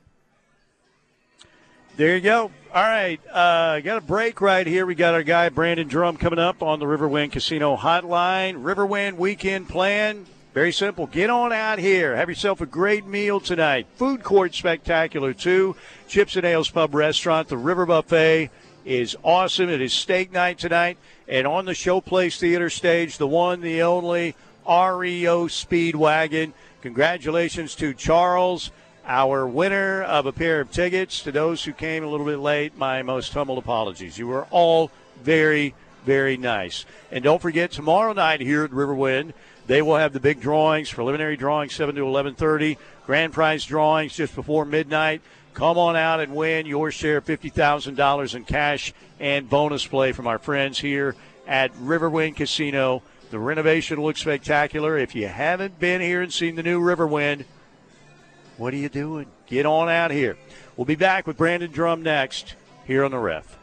[1.96, 2.50] There you go.
[2.74, 4.84] All right, uh, got a break right here.
[4.88, 8.64] We got our guy Brandon Drumm coming up on the Riverwind Casino Hotline.
[8.64, 10.26] Riverwind weekend plan.
[10.54, 11.08] Very simple.
[11.08, 12.16] Get on out here.
[12.16, 13.88] Have yourself a great meal tonight.
[13.96, 15.76] Food court spectacular too.
[16.08, 17.48] Chips and Ales Pub Restaurant.
[17.48, 18.52] The River Buffet
[18.86, 19.70] is awesome.
[19.70, 20.98] It is steak night tonight,
[21.28, 24.36] and on the Showplace Theater stage, the one, the only
[24.68, 26.54] REO Speedwagon.
[26.82, 28.70] Congratulations to Charles
[29.06, 31.22] our winner of a pair of tickets.
[31.24, 34.20] To those who came a little bit late, my most humble apologies.
[34.20, 34.92] You were all
[35.24, 35.74] very,
[36.06, 36.86] very nice.
[37.12, 39.34] And don't forget, tomorrow night here at Riverwind,
[39.66, 44.36] They will have the big drawings, preliminary drawings, 7 to 11:30, grand prize drawings just
[44.36, 45.22] before midnight.
[45.54, 50.28] Come on out and win your share of $50,000 in cash and bonus play from
[50.28, 51.16] our friends here
[51.48, 53.04] at Riverwind Casino.
[53.30, 54.98] The renovation looks spectacular.
[54.98, 57.46] If you haven't been here and seen the new Riverwind,
[58.58, 59.28] what are you doing?
[59.48, 60.38] Get on out here.
[60.76, 62.56] We'll be back with Brandon Drumm next
[62.86, 63.58] here on the ref.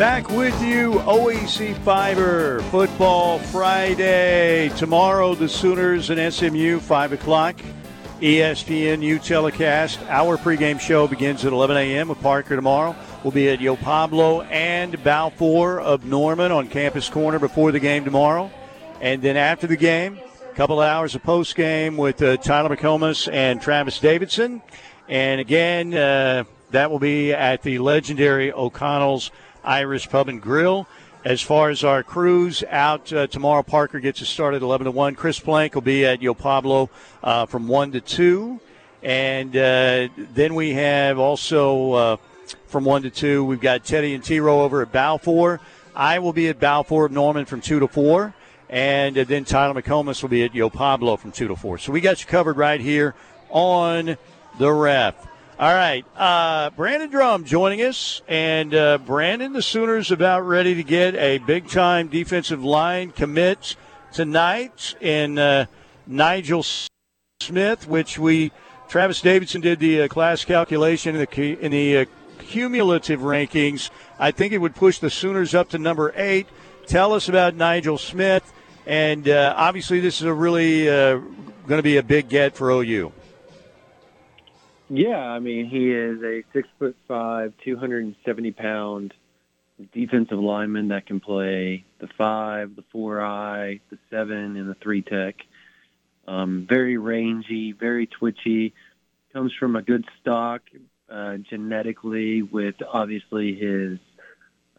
[0.00, 4.70] Back with you, OEC Fiber Football Friday.
[4.70, 7.60] Tomorrow, the Sooners and SMU, 5 o'clock.
[8.22, 10.00] ESPN U telecast.
[10.08, 12.08] Our pregame show begins at 11 a.m.
[12.08, 12.96] with Parker tomorrow.
[13.22, 18.02] We'll be at Yo Pablo and Balfour of Norman on Campus Corner before the game
[18.02, 18.50] tomorrow.
[19.02, 20.18] And then after the game,
[20.50, 24.62] a couple of hours of post game with uh, Tyler McComas and Travis Davidson.
[25.10, 29.30] And again, uh, that will be at the legendary O'Connell's
[29.64, 30.86] Irish Pub and Grill.
[31.24, 34.90] As far as our crews out uh, tomorrow, Parker gets us started at 11 to
[34.90, 35.14] 1.
[35.14, 36.88] Chris Plank will be at Yo Pablo
[37.22, 38.58] uh, from 1 to 2.
[39.02, 42.16] And uh, then we have also uh,
[42.66, 45.60] from 1 to 2, we've got Teddy and T Row over at Balfour.
[45.94, 48.34] I will be at Balfour of Norman from 2 to 4.
[48.70, 51.78] And uh, then Tyler McComas will be at Yo Pablo from 2 to 4.
[51.78, 53.14] So we got you covered right here
[53.50, 54.16] on
[54.58, 55.14] the ref.
[55.60, 60.82] All right, uh, Brandon Drumm joining us, and uh, Brandon, the Sooners about ready to
[60.82, 63.76] get a big time defensive line commit
[64.10, 65.66] tonight in uh,
[66.06, 66.64] Nigel
[67.42, 68.52] Smith, which we
[68.88, 72.04] Travis Davidson did the uh, class calculation in the in the uh,
[72.38, 73.90] cumulative rankings.
[74.18, 76.46] I think it would push the Sooners up to number eight.
[76.86, 78.50] Tell us about Nigel Smith,
[78.86, 81.28] and uh, obviously this is a really going
[81.68, 83.12] to be a big get for OU.
[84.92, 89.14] Yeah, I mean, he is a six foot five, 270 pound
[89.94, 95.02] defensive lineman that can play the five, the four I, the seven, and the three
[95.02, 95.36] tech.
[96.26, 98.74] Um, very rangy, very twitchy.
[99.32, 100.62] Comes from a good stock
[101.08, 104.00] uh, genetically, with obviously his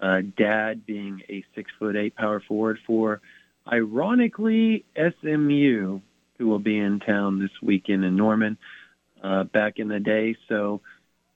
[0.01, 3.21] uh, dad being a six foot eight power forward for,
[3.65, 6.01] ironically, SMU,
[6.37, 8.57] who will be in town this weekend in Norman
[9.21, 10.35] uh, back in the day.
[10.49, 10.81] So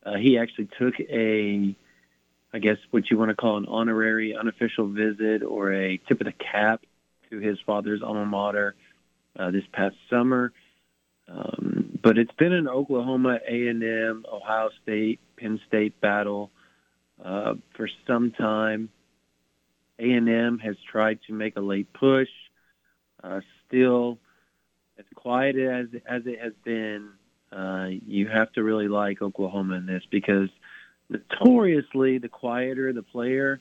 [0.06, 1.76] uh, he actually took a,
[2.54, 6.26] I guess what you want to call an honorary unofficial visit or a tip of
[6.26, 6.84] the cap
[7.30, 8.76] to his father's alma mater
[9.38, 10.52] uh, this past summer.
[11.28, 16.52] Um, but it's been an Oklahoma, A&M, Ohio State, Penn State battle
[17.24, 18.90] uh, for some time.
[19.98, 22.30] A&M has tried to make a late push.
[23.24, 24.20] Uh, still,
[25.00, 27.10] as quiet as as it has been,
[27.52, 30.50] uh, you have to really like Oklahoma in this because
[31.10, 33.60] notoriously, the quieter the player,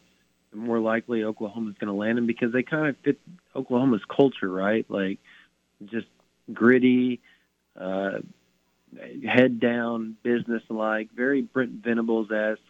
[0.50, 3.20] the more likely Oklahoma's going to land him because they kind of fit
[3.54, 4.86] Oklahoma's culture, right?
[4.88, 5.18] Like
[5.84, 6.06] just
[6.52, 7.20] gritty,
[7.78, 8.18] uh,
[9.26, 12.60] head down, business like, very Brent Venables esque,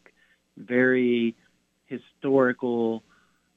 [0.56, 1.36] very
[1.86, 3.02] historical,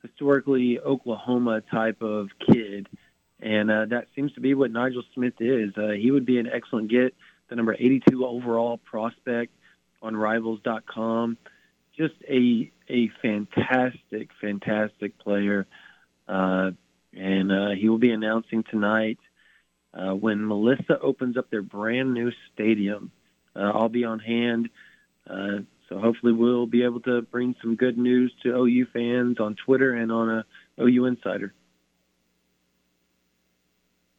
[0.01, 2.87] historically Oklahoma type of kid.
[3.39, 5.71] And uh, that seems to be what Nigel Smith is.
[5.77, 7.13] Uh, he would be an excellent get
[7.49, 9.53] the number 82 overall prospect
[10.01, 11.37] on Rivals.com.
[11.95, 15.65] Just a a fantastic, fantastic player,
[16.27, 16.71] uh,
[17.13, 19.17] and uh, he will be announcing tonight
[19.93, 23.11] uh, when Melissa opens up their brand new stadium.
[23.55, 24.69] Uh, I'll be on hand,
[25.27, 29.55] uh, so hopefully we'll be able to bring some good news to OU fans on
[29.55, 30.45] Twitter and on a
[30.79, 31.53] OU Insider.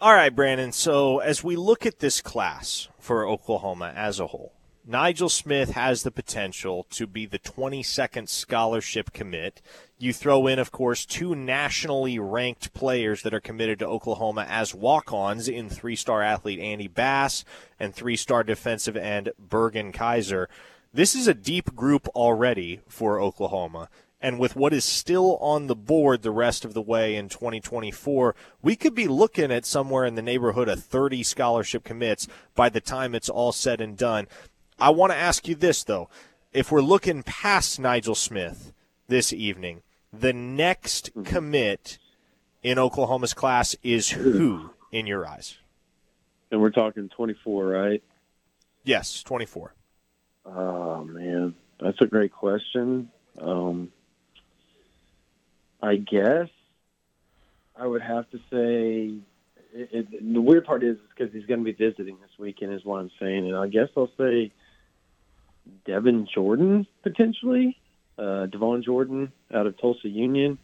[0.01, 0.70] All right, Brandon.
[0.70, 4.53] So as we look at this class for Oklahoma as a whole,
[4.87, 9.61] Nigel Smith has the potential to be the 22nd scholarship commit.
[9.99, 14.72] You throw in, of course, two nationally ranked players that are committed to Oklahoma as
[14.72, 17.45] walk ons in three star athlete Andy Bass
[17.80, 20.49] and three star defensive end Bergen Kaiser.
[20.95, 23.88] This is a deep group already for Oklahoma.
[24.20, 28.34] And with what is still on the board the rest of the way in 2024,
[28.62, 32.80] we could be looking at somewhere in the neighborhood of 30 scholarship commits by the
[32.80, 34.26] time it's all said and done.
[34.78, 36.08] I want to ask you this, though.
[36.53, 38.72] If we're looking past Nigel Smith
[39.07, 39.82] this evening,
[40.12, 41.99] the next commit
[42.62, 45.58] in Oklahoma's class is who in your eyes?
[46.50, 48.03] And we're talking 24, right?
[48.84, 49.74] Yes, 24.
[50.46, 51.54] Oh, man.
[51.80, 53.11] That's a great question.
[53.40, 53.92] Um,
[55.83, 56.49] I guess
[57.76, 59.14] I would have to say
[59.72, 62.84] it, it, the weird part is because he's going to be visiting this weekend, is
[62.84, 64.53] what I'm saying, and I guess I'll say
[65.84, 67.79] Devin Jordan potentially,
[68.18, 70.59] uh, Devon Jordan out of Tulsa Union.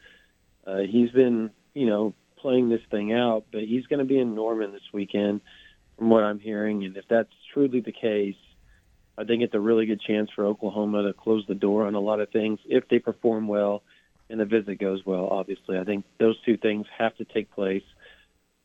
[0.67, 4.35] Uh, he's been, you know, playing this thing out, but he's going to be in
[4.35, 5.41] Norman this weekend,
[5.97, 6.85] from what I'm hearing.
[6.85, 8.37] And if that's truly the case,
[9.17, 12.01] I think it's a really good chance for Oklahoma to close the door on a
[12.01, 13.83] lot of things if they perform well
[14.31, 15.29] and the visit goes well.
[15.31, 17.85] Obviously, I think those two things have to take place.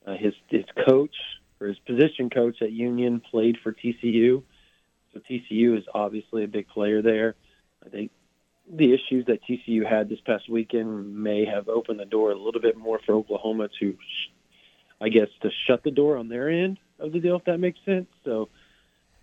[0.06, 1.16] Uh, his his coach
[1.60, 4.44] or his position coach at Union played for TCU,
[5.14, 7.36] so TCU is obviously a big player there.
[7.86, 8.12] I think
[8.72, 12.62] the issues that TCU had this past weekend may have opened the door a little
[12.62, 13.98] bit more for Oklahoma to,
[15.02, 17.80] I guess, to shut the door on their end of the deal, if that makes
[17.84, 18.08] sense.
[18.24, 18.50] So,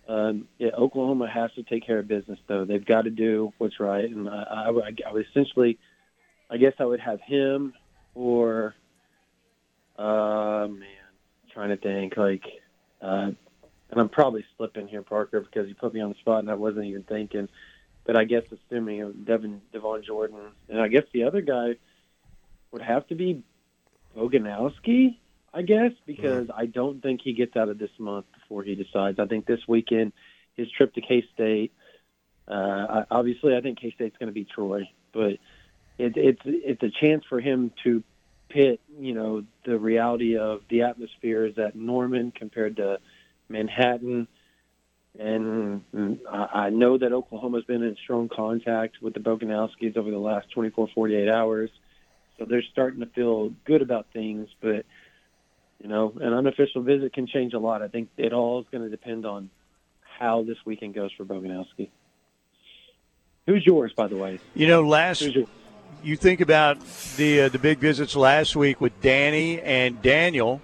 [0.09, 2.65] um, yeah, Oklahoma has to take care of business, though.
[2.65, 5.77] They've got to do what's right, and I, I, I would essentially,
[6.49, 7.73] I guess, I would have him
[8.15, 8.73] or,
[9.97, 10.83] uh, man,
[11.53, 12.43] trying to think like,
[13.01, 13.31] uh,
[13.89, 16.55] and I'm probably slipping here, Parker, because you put me on the spot and I
[16.55, 17.47] wasn't even thinking.
[18.05, 21.75] But I guess assuming Devin Devon Jordan, and I guess the other guy
[22.71, 23.43] would have to be
[24.15, 25.17] Boganowski,
[25.53, 29.19] I guess, because I don't think he gets out of this month before he decides.
[29.19, 30.13] I think this weekend,
[30.55, 31.73] his trip to K State.
[32.47, 35.37] Uh, obviously, I think K State's going to beat Troy, but
[35.97, 38.03] it, it's it's a chance for him to
[38.49, 42.99] pit, you know, the reality of the atmosphere is at Norman compared to
[43.49, 44.27] Manhattan.
[45.19, 45.81] And
[46.31, 50.89] I know that Oklahoma's been in strong contact with the Boganowskis over the last 24,
[50.93, 51.71] 48 hours.
[52.37, 54.47] So they're starting to feel good about things.
[54.61, 54.85] But,
[55.81, 57.81] you know, an unofficial visit can change a lot.
[57.81, 59.49] I think it all is going to depend on
[60.19, 61.89] how this weekend goes for Boganowski.
[63.47, 64.39] Who's yours, by the way?
[64.55, 65.25] You know, last
[66.03, 66.77] you think about
[67.17, 70.61] the uh, the big visits last week with Danny and Daniel.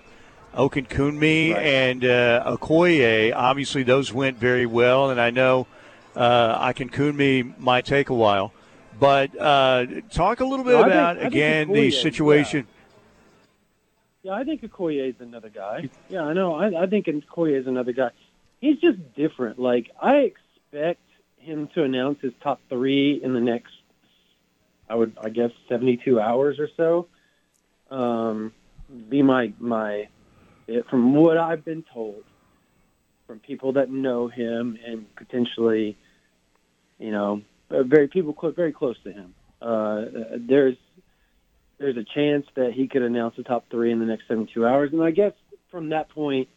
[0.56, 1.66] Okunkunmi right.
[1.66, 5.66] and uh, Okoye, obviously those went very well, and I know
[6.16, 8.54] uh, Okunkunmi might take a while.
[9.00, 12.68] But uh, talk a little bit no, about think, again Okoye, the situation.
[14.22, 14.32] Yeah.
[14.32, 14.40] yeah.
[14.40, 15.90] I think Okoye is another guy.
[16.10, 16.54] Yeah, I know.
[16.54, 18.12] I, I think Okoye is another guy.
[18.62, 19.58] He's just different.
[19.58, 21.02] Like I expect
[21.38, 23.73] him to announce his top three in the next
[24.94, 27.08] I would, I guess, 72 hours or so.
[27.90, 28.54] Um,
[29.10, 30.08] be my my,
[30.68, 32.24] it, from what I've been told,
[33.26, 35.98] from people that know him and potentially,
[37.00, 37.42] you know,
[37.72, 39.34] very people close, very close to him.
[39.60, 40.06] Uh,
[40.38, 40.78] there's
[41.80, 44.92] there's a chance that he could announce the top three in the next 72 hours,
[44.94, 45.34] and I guess
[45.72, 46.50] from that point,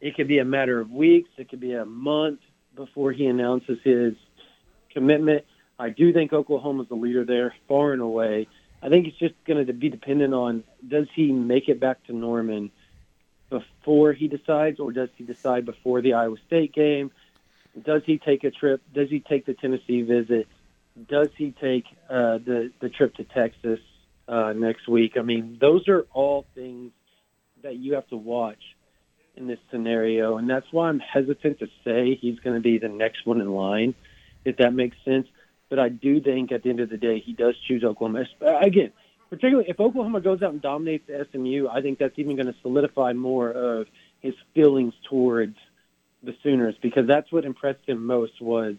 [0.00, 2.40] it could be a matter of weeks, it could be a month
[2.74, 4.14] before he announces his
[4.92, 5.44] commitment.
[5.80, 8.48] I do think Oklahoma's the leader there, far and away.
[8.82, 12.12] I think it's just going to be dependent on does he make it back to
[12.12, 12.70] Norman
[13.48, 17.10] before he decides, or does he decide before the Iowa State game?
[17.82, 18.82] Does he take a trip?
[18.94, 20.48] Does he take the Tennessee visit?
[21.08, 23.80] Does he take uh, the the trip to Texas
[24.28, 25.16] uh, next week?
[25.16, 26.92] I mean, those are all things
[27.62, 28.62] that you have to watch
[29.34, 32.88] in this scenario, and that's why I'm hesitant to say he's going to be the
[32.88, 33.94] next one in line,
[34.44, 35.26] if that makes sense.
[35.70, 38.26] But I do think at the end of the day, he does choose Oklahoma.
[38.42, 38.92] Uh, again,
[39.30, 42.54] particularly if Oklahoma goes out and dominates the SMU, I think that's even going to
[42.60, 43.86] solidify more of
[44.20, 45.56] his feelings towards
[46.22, 48.74] the Sooners because that's what impressed him most was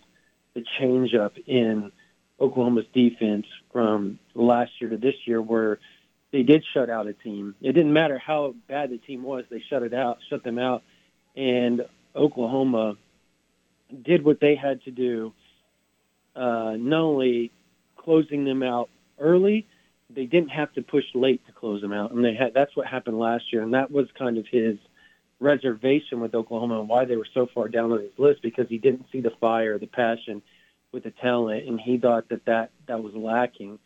[0.54, 1.92] the change up in
[2.40, 5.80] Oklahoma's defense from last year to this year where
[6.32, 7.56] they did shut out a team.
[7.62, 10.84] It didn't matter how bad the team was, they shut it out, shut them out.
[11.36, 11.86] And
[12.16, 12.98] Oklahoma
[14.04, 15.34] did what they had to do
[16.36, 17.52] uh, not only
[17.98, 18.90] closing them out
[19.20, 19.68] early,
[20.10, 22.54] they didn't have to push late to close them out, and they had.
[22.54, 24.78] That's what happened last year, and that was kind of his
[25.40, 28.78] reservation with Oklahoma and why they were so far down on his list because he
[28.78, 30.42] didn't see the fire, the passion
[30.92, 33.80] with the talent, and he thought that that, that was lacking.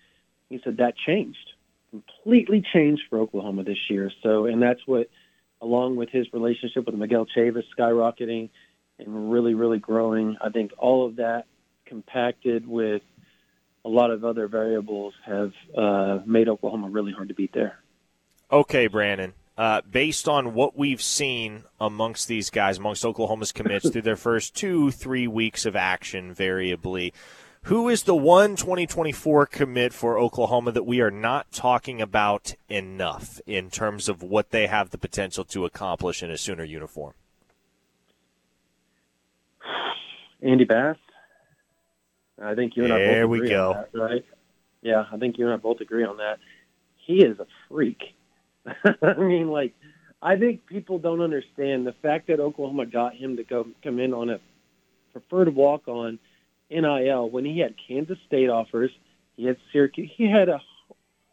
[0.49, 1.53] He said that changed,
[1.91, 4.11] completely changed for Oklahoma this year.
[4.22, 5.09] So, and that's what,
[5.61, 8.49] along with his relationship with Miguel Chavis skyrocketing
[8.99, 11.45] and really, really growing, I think all of that
[11.85, 13.01] compacted with
[13.85, 17.79] a lot of other variables have uh, made Oklahoma really hard to beat there.
[18.51, 19.33] Okay, Brandon.
[19.57, 24.55] Uh, based on what we've seen amongst these guys, amongst Oklahoma's commits through their first
[24.55, 27.13] two, three weeks of action, variably,
[27.63, 33.39] who is the one 2024 commit for Oklahoma that we are not talking about enough
[33.47, 37.13] in terms of what they have the potential to accomplish in a Sooner uniform?
[40.43, 40.97] Andy Bass.
[42.41, 43.73] I think you and there I both we agree go.
[43.73, 44.25] on that, right?
[44.81, 46.39] Yeah, I think you and I both agree on that.
[46.97, 48.15] He is a freak.
[48.65, 49.73] I mean, like,
[50.21, 54.13] I think people don't understand the fact that Oklahoma got him to go come in
[54.13, 54.39] on a
[55.13, 56.19] preferred walk on
[56.69, 58.91] NIL when he had Kansas State offers,
[59.37, 60.61] he had Syracuse, he had a,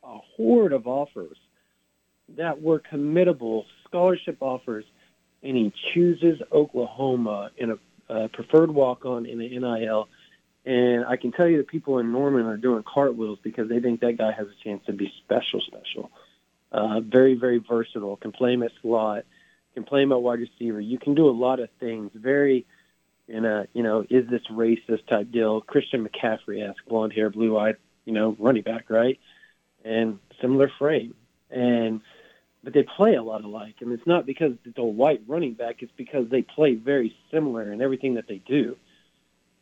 [0.05, 1.37] a horde of offers
[2.37, 4.85] that were committable scholarship offers,
[5.43, 7.79] and he chooses Oklahoma in a
[8.13, 10.09] uh, preferred walk-on in the NIL.
[10.65, 14.01] And I can tell you that people in Norman are doing cartwheels because they think
[14.01, 16.11] that guy has a chance to be special, special.
[16.71, 18.17] Uh, very, very versatile.
[18.17, 19.25] Can play him at slot.
[19.75, 20.81] Can play him at wide receiver.
[20.81, 22.13] You can do a lot of things.
[22.15, 22.65] Very,
[23.27, 25.61] in a you know, is this racist type deal?
[25.61, 29.19] Christian McCaffrey esque, blonde hair, blue eyed, you know, running back, right?
[29.85, 31.15] And similar frame.
[31.51, 32.03] And
[32.63, 35.83] but they play a lot alike, and it's not because it's a white running back.
[35.83, 38.77] It's because they play very similar in everything that they do.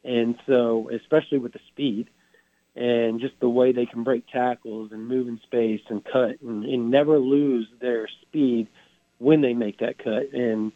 [0.04, 2.08] And so, especially with the speed
[2.74, 6.64] and just the way they can break tackles and move in space and cut and,
[6.64, 8.68] and never lose their speed
[9.18, 10.32] when they make that cut.
[10.32, 10.72] And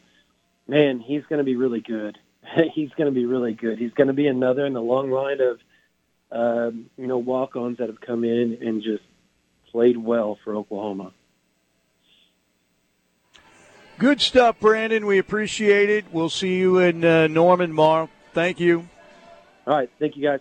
[0.67, 2.19] man, he's going to be really good.
[2.75, 3.79] he's going to be really good.
[3.79, 5.61] He's going to be another in the long line of,
[6.31, 9.05] um, you know, walk-ons that have come in and just
[9.71, 11.13] played well for Oklahoma.
[13.99, 15.07] Good stuff, Brandon.
[15.07, 16.07] We appreciate it.
[16.13, 18.09] We'll see you in uh, Norman tomorrow.
[18.33, 18.89] Thank you.
[19.67, 19.91] All right.
[19.99, 20.41] Thank you, guys.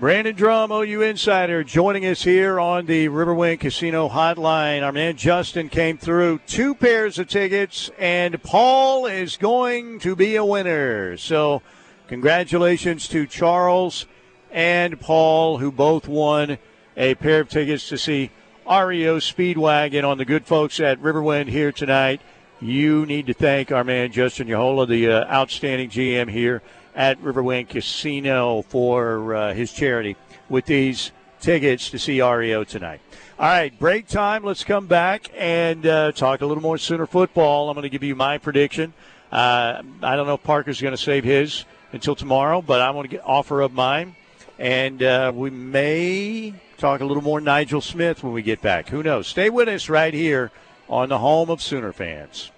[0.00, 4.82] Brandon Drumm, OU Insider, joining us here on the Riverwind Casino Hotline.
[4.82, 10.34] Our man Justin came through two pairs of tickets, and Paul is going to be
[10.34, 11.16] a winner.
[11.16, 11.62] So,
[12.08, 14.06] congratulations to Charles
[14.50, 16.58] and Paul, who both won
[16.96, 18.30] a pair of tickets to see
[18.66, 22.20] REO Speedwagon on the good folks at Riverwind here tonight.
[22.60, 26.62] You need to thank our man Justin Yahola, the uh, outstanding GM here
[26.94, 30.16] at Riverwind Casino, for uh, his charity
[30.48, 33.00] with these tickets to see REO tonight.
[33.38, 34.44] All right, break time.
[34.44, 37.68] Let's come back and uh, talk a little more Sooner football.
[37.68, 38.92] I'm going to give you my prediction.
[39.32, 43.04] Uh, I don't know if Parker's going to save his until tomorrow, but I'm going
[43.04, 44.14] to get, offer up mine.
[44.58, 48.88] And uh, we may talk a little more Nigel Smith when we get back.
[48.88, 49.26] Who knows?
[49.26, 50.52] Stay with us right here
[50.88, 52.52] on the home of Sooner fans.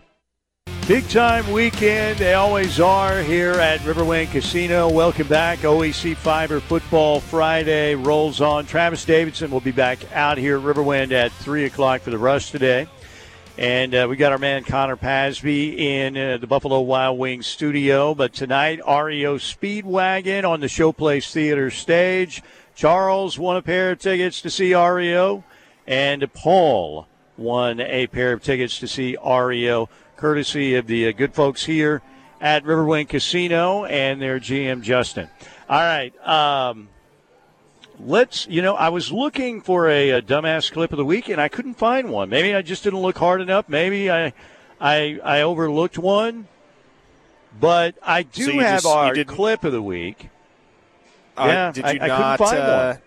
[0.89, 2.17] Big time weekend.
[2.17, 4.89] They always are here at Riverwind Casino.
[4.89, 5.59] Welcome back.
[5.61, 8.67] OEC Fiber Football Friday rolls on.
[8.67, 12.53] Travis Davidson will be back out here at Riverwind at 3 o'clock for the rush
[12.53, 12.87] today.
[13.59, 18.15] And uh, we got our man Connor Pasby in uh, the Buffalo Wild Wings studio.
[18.15, 22.45] But tonight, REO Speedwagon on the Showplace Theater stage.
[22.77, 25.43] Charles won a pair of tickets to see REO,
[25.85, 31.35] and Paul won a pair of tickets to see REO, courtesy of the uh, good
[31.35, 32.03] folks here
[32.41, 35.29] at Riverwind Casino and their GM Justin.
[35.69, 36.15] All right.
[36.27, 36.89] Um,
[37.99, 41.41] let's, you know, I was looking for a, a, dumbass clip of the week and
[41.41, 42.29] I couldn't find one.
[42.29, 43.69] Maybe I just didn't look hard enough.
[43.69, 44.33] Maybe I,
[44.81, 46.49] I, I overlooked one.
[47.59, 50.29] But I do so have just, our clip of the week.
[51.37, 52.11] Uh, yeah, did you I, not?
[52.11, 53.03] I couldn't find uh, one.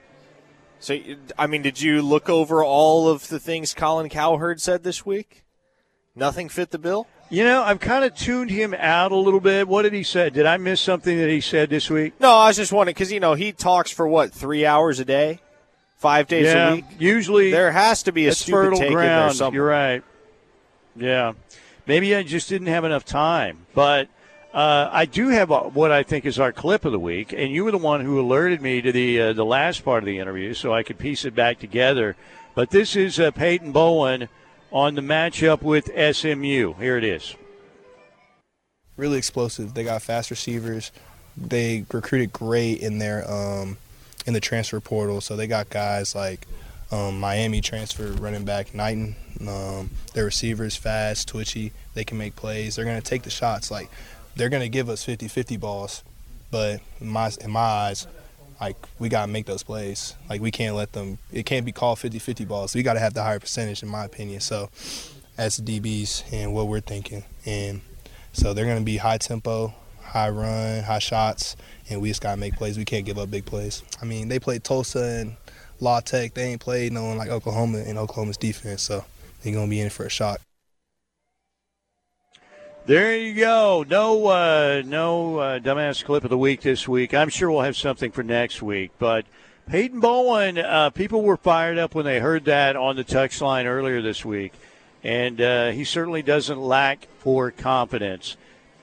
[0.80, 0.98] So,
[1.38, 5.44] I mean, did you look over all of the things Colin Cowherd said this week?
[6.20, 7.08] Nothing fit the bill.
[7.30, 9.68] You know, I've kind of tuned him out a little bit.
[9.68, 10.30] What did he say?
[10.30, 12.20] Did I miss something that he said this week?
[12.20, 15.06] No, I was just wondering because you know he talks for what three hours a
[15.06, 15.40] day,
[15.98, 16.86] five days yeah, a week.
[16.98, 19.32] Usually, there has to be a fertile take ground.
[19.32, 19.54] in there.
[19.54, 20.04] You're right.
[20.96, 21.34] Yeah,
[21.86, 24.10] maybe I just didn't have enough time, but
[24.54, 27.52] uh, I do have a, what I think is our clip of the week, and
[27.52, 30.18] you were the one who alerted me to the uh, the last part of the
[30.18, 32.18] interview, so I could piece it back together.
[32.56, 34.28] But this is uh, Peyton Bowen
[34.72, 36.74] on the matchup with SMU.
[36.74, 37.36] Here it is.
[38.98, 39.74] Really explosive.
[39.74, 40.91] They got fast receivers.
[41.38, 43.78] They recruited great in their um,
[44.26, 46.46] in the transfer portal, so they got guys like
[46.91, 49.16] um, Miami transfer running back Knighton.
[49.48, 51.72] Um, their receivers fast, twitchy.
[51.94, 52.76] They can make plays.
[52.76, 53.72] They're going to take the shots.
[53.72, 53.90] Like
[54.36, 56.04] they're going to give us 50-50 balls,
[56.52, 58.08] but in my in my eyes,
[58.60, 60.15] like we got to make those plays.
[60.30, 61.18] Like we can't let them.
[61.31, 62.76] It can't be called 50-50 balls.
[62.76, 64.41] We got to have the higher percentage, in my opinion.
[64.41, 64.69] So,
[65.38, 67.81] as the DBs and what we're thinking, and
[68.34, 71.56] so they're going to be high tempo, high run, high shots,
[71.90, 72.77] and we just got to make plays.
[72.77, 73.84] We can't give up big plays.
[74.02, 75.36] I mean, they played Tulsa and
[75.80, 76.34] La Tech.
[76.34, 79.06] They ain't played no one like Oklahoma and Oklahoma's defense, so
[79.44, 80.41] they're going to be in for a shock.
[82.90, 83.86] There you go.
[83.88, 87.14] No, uh, no uh, dumbass clip of the week this week.
[87.14, 88.90] I'm sure we'll have something for next week.
[88.98, 89.28] But
[89.68, 94.02] Peyton Bowen, uh, people were fired up when they heard that on the touchline earlier
[94.02, 94.53] this week,
[95.03, 98.38] and uh, he certainly doesn't lack for confidence.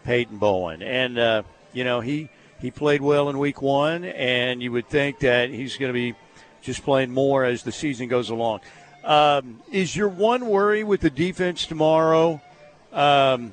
[0.05, 1.43] Peyton Bowen, and uh,
[1.73, 2.29] you know he
[2.61, 6.15] he played well in week one, and you would think that he's going to be
[6.63, 8.61] just playing more as the season goes along.
[9.03, 12.41] Um, is your one worry with the defense tomorrow?
[12.93, 13.53] Um,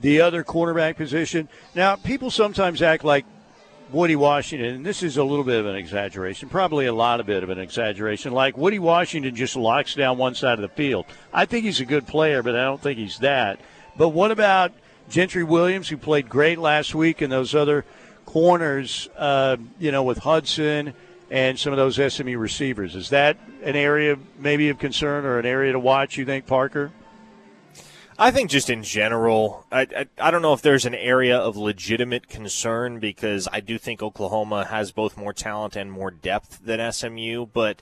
[0.00, 1.48] the other quarterback position.
[1.74, 3.24] Now, people sometimes act like
[3.90, 7.26] Woody Washington, and this is a little bit of an exaggeration, probably a lot of
[7.26, 11.06] bit of an exaggeration, like Woody Washington just locks down one side of the field.
[11.32, 13.60] I think he's a good player, but I don't think he's that.
[13.96, 14.72] But what about
[15.08, 17.86] Gentry Williams, who played great last week, and those other
[18.26, 20.92] corners, uh, you know, with Hudson
[21.30, 22.94] and some of those SMU receivers?
[22.94, 26.92] Is that an area maybe of concern or an area to watch, you think, Parker?
[28.20, 31.56] I think just in general, I, I, I, don't know if there's an area of
[31.56, 36.92] legitimate concern because I do think Oklahoma has both more talent and more depth than
[36.92, 37.46] SMU.
[37.46, 37.80] But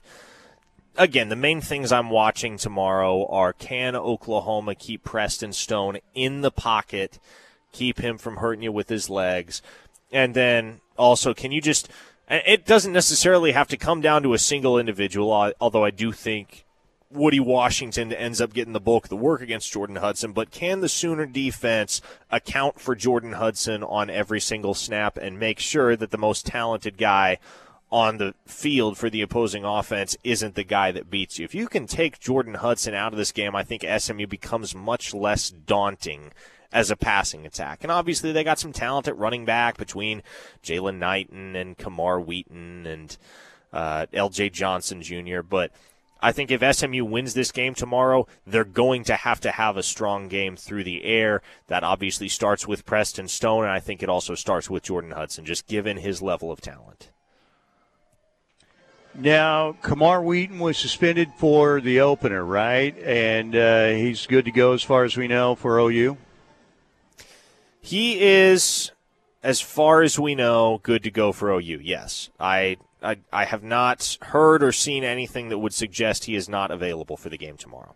[0.95, 6.51] again, the main things I'm watching tomorrow are can Oklahoma keep Preston Stone in the
[6.51, 7.17] pocket,
[7.71, 9.63] keep him from hurting you with his legs,
[10.11, 11.89] and then also can you just
[12.29, 16.65] it doesn't necessarily have to come down to a single individual, although I do think
[17.09, 20.81] Woody Washington ends up getting the bulk of the work against Jordan Hudson, but can
[20.81, 26.11] the Sooner defense account for Jordan Hudson on every single snap and make sure that
[26.11, 27.37] the most talented guy
[27.89, 31.45] on the field for the opposing offense isn't the guy that beats you?
[31.45, 35.13] If you can take Jordan Hudson out of this game, I think SMU becomes much
[35.13, 36.33] less daunting
[36.73, 37.83] as a passing attack.
[37.83, 40.23] And obviously, they got some talent at running back between
[40.61, 43.17] Jaylan Knighton and Camar Wheaton and
[43.71, 44.49] uh, L.J.
[44.49, 45.71] Johnson Jr., but–
[46.21, 49.83] I think if SMU wins this game tomorrow, they're going to have to have a
[49.83, 51.41] strong game through the air.
[51.67, 55.45] That obviously starts with Preston Stone, and I think it also starts with Jordan Hudson,
[55.45, 57.11] just given his level of talent.
[59.19, 62.95] Now, Camar Wheaton was suspended for the opener, right?
[62.99, 66.17] And uh, he's good to go as far as we know for OU?
[67.81, 68.91] He is,
[69.41, 72.29] as far as we know, good to go for OU, yes.
[72.39, 76.71] I I, I have not heard or seen anything that would suggest he is not
[76.71, 77.95] available for the game tomorrow.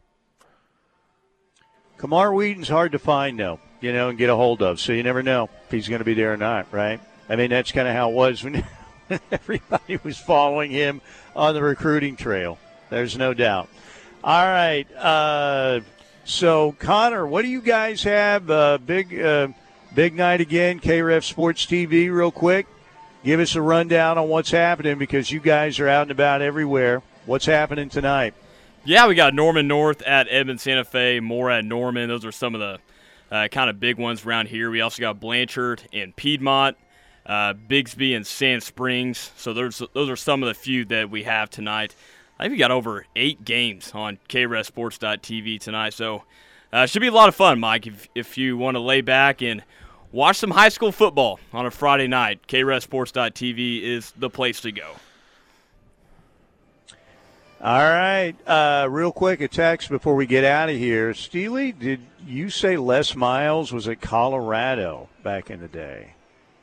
[1.97, 4.79] Camar Wheaton's hard to find, though, you know, and get a hold of.
[4.79, 6.99] So you never know if he's going to be there or not, right?
[7.29, 8.63] I mean, that's kind of how it was when
[9.31, 11.01] everybody was following him
[11.35, 12.57] on the recruiting trail.
[12.89, 13.69] There's no doubt.
[14.23, 14.87] All right.
[14.95, 15.81] Uh,
[16.25, 18.49] so, Connor, what do you guys have?
[18.49, 19.47] Uh, big, uh,
[19.95, 20.79] big night again.
[20.79, 22.67] KREF Sports TV, real quick
[23.23, 27.01] give us a rundown on what's happening because you guys are out and about everywhere.
[27.25, 28.33] What's happening tonight?
[28.83, 32.09] Yeah, we got Norman North at Edmond Santa Fe, more at Norman.
[32.09, 32.79] Those are some of the
[33.35, 34.71] uh, kind of big ones around here.
[34.71, 36.77] We also got Blanchard and Piedmont,
[37.25, 39.31] uh, Bixby and Sand Springs.
[39.37, 41.95] So those those are some of the few that we have tonight.
[42.39, 45.93] I think we got over eight games on KREFSports.tv tonight.
[45.93, 46.23] So
[46.73, 47.85] uh, should be a lot of fun, Mike.
[47.85, 49.63] If if you want to lay back and
[50.11, 52.47] watch some high school football on a Friday night.
[52.47, 54.95] KREFSports.tv is the place to go.
[57.63, 58.33] All right.
[58.47, 61.13] Uh, real quick, a text before we get out of here.
[61.13, 66.13] Steely, did you say Les Miles was at Colorado back in the day?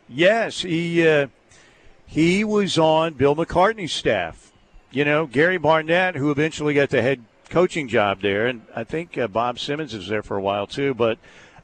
[0.09, 1.29] Yes, he uh,
[2.05, 4.51] he was on Bill McCartney's staff.
[4.91, 9.17] You know, Gary Barnett, who eventually got the head coaching job there, and I think
[9.17, 10.95] uh, Bob Simmons was there for a while too.
[10.95, 11.19] But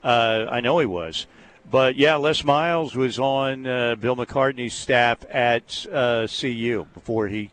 [0.04, 1.26] uh, I know he was.
[1.70, 7.50] But yeah, Les Miles was on uh, Bill McCartney's staff at uh, CU before he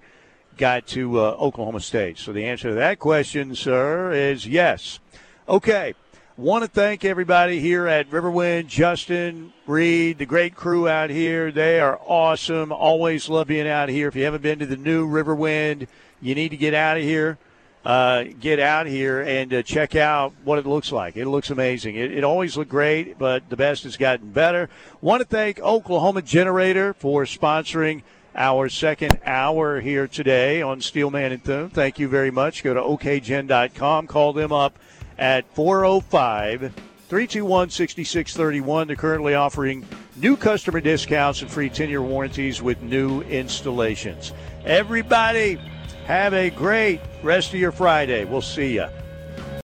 [0.57, 2.17] got to uh, Oklahoma State.
[2.17, 4.99] So the answer to that question, sir, is yes.
[5.47, 5.95] Okay.
[6.37, 11.51] Want to thank everybody here at Riverwind, Justin, Reed, the great crew out here.
[11.51, 12.71] They are awesome.
[12.71, 14.07] Always love being out here.
[14.07, 15.87] If you haven't been to the new Riverwind,
[16.21, 17.37] you need to get out of here
[17.85, 21.17] uh, get out here and uh, check out what it looks like.
[21.17, 21.95] It looks amazing.
[21.95, 24.69] It, it, always looked great, but the best has gotten better.
[25.01, 28.03] Want to thank Oklahoma Generator for sponsoring
[28.35, 31.69] our second hour here today on Steelman and Thune.
[31.69, 32.63] Thank you very much.
[32.63, 34.07] Go to okgen.com.
[34.07, 34.77] Call them up
[35.17, 36.73] at 405
[37.09, 38.87] 321 6631.
[38.87, 39.85] They're currently offering
[40.15, 44.33] new customer discounts and free 10 year warranties with new installations.
[44.63, 45.59] Everybody,
[46.05, 48.25] have a great rest of your Friday.
[48.25, 48.87] We'll see you.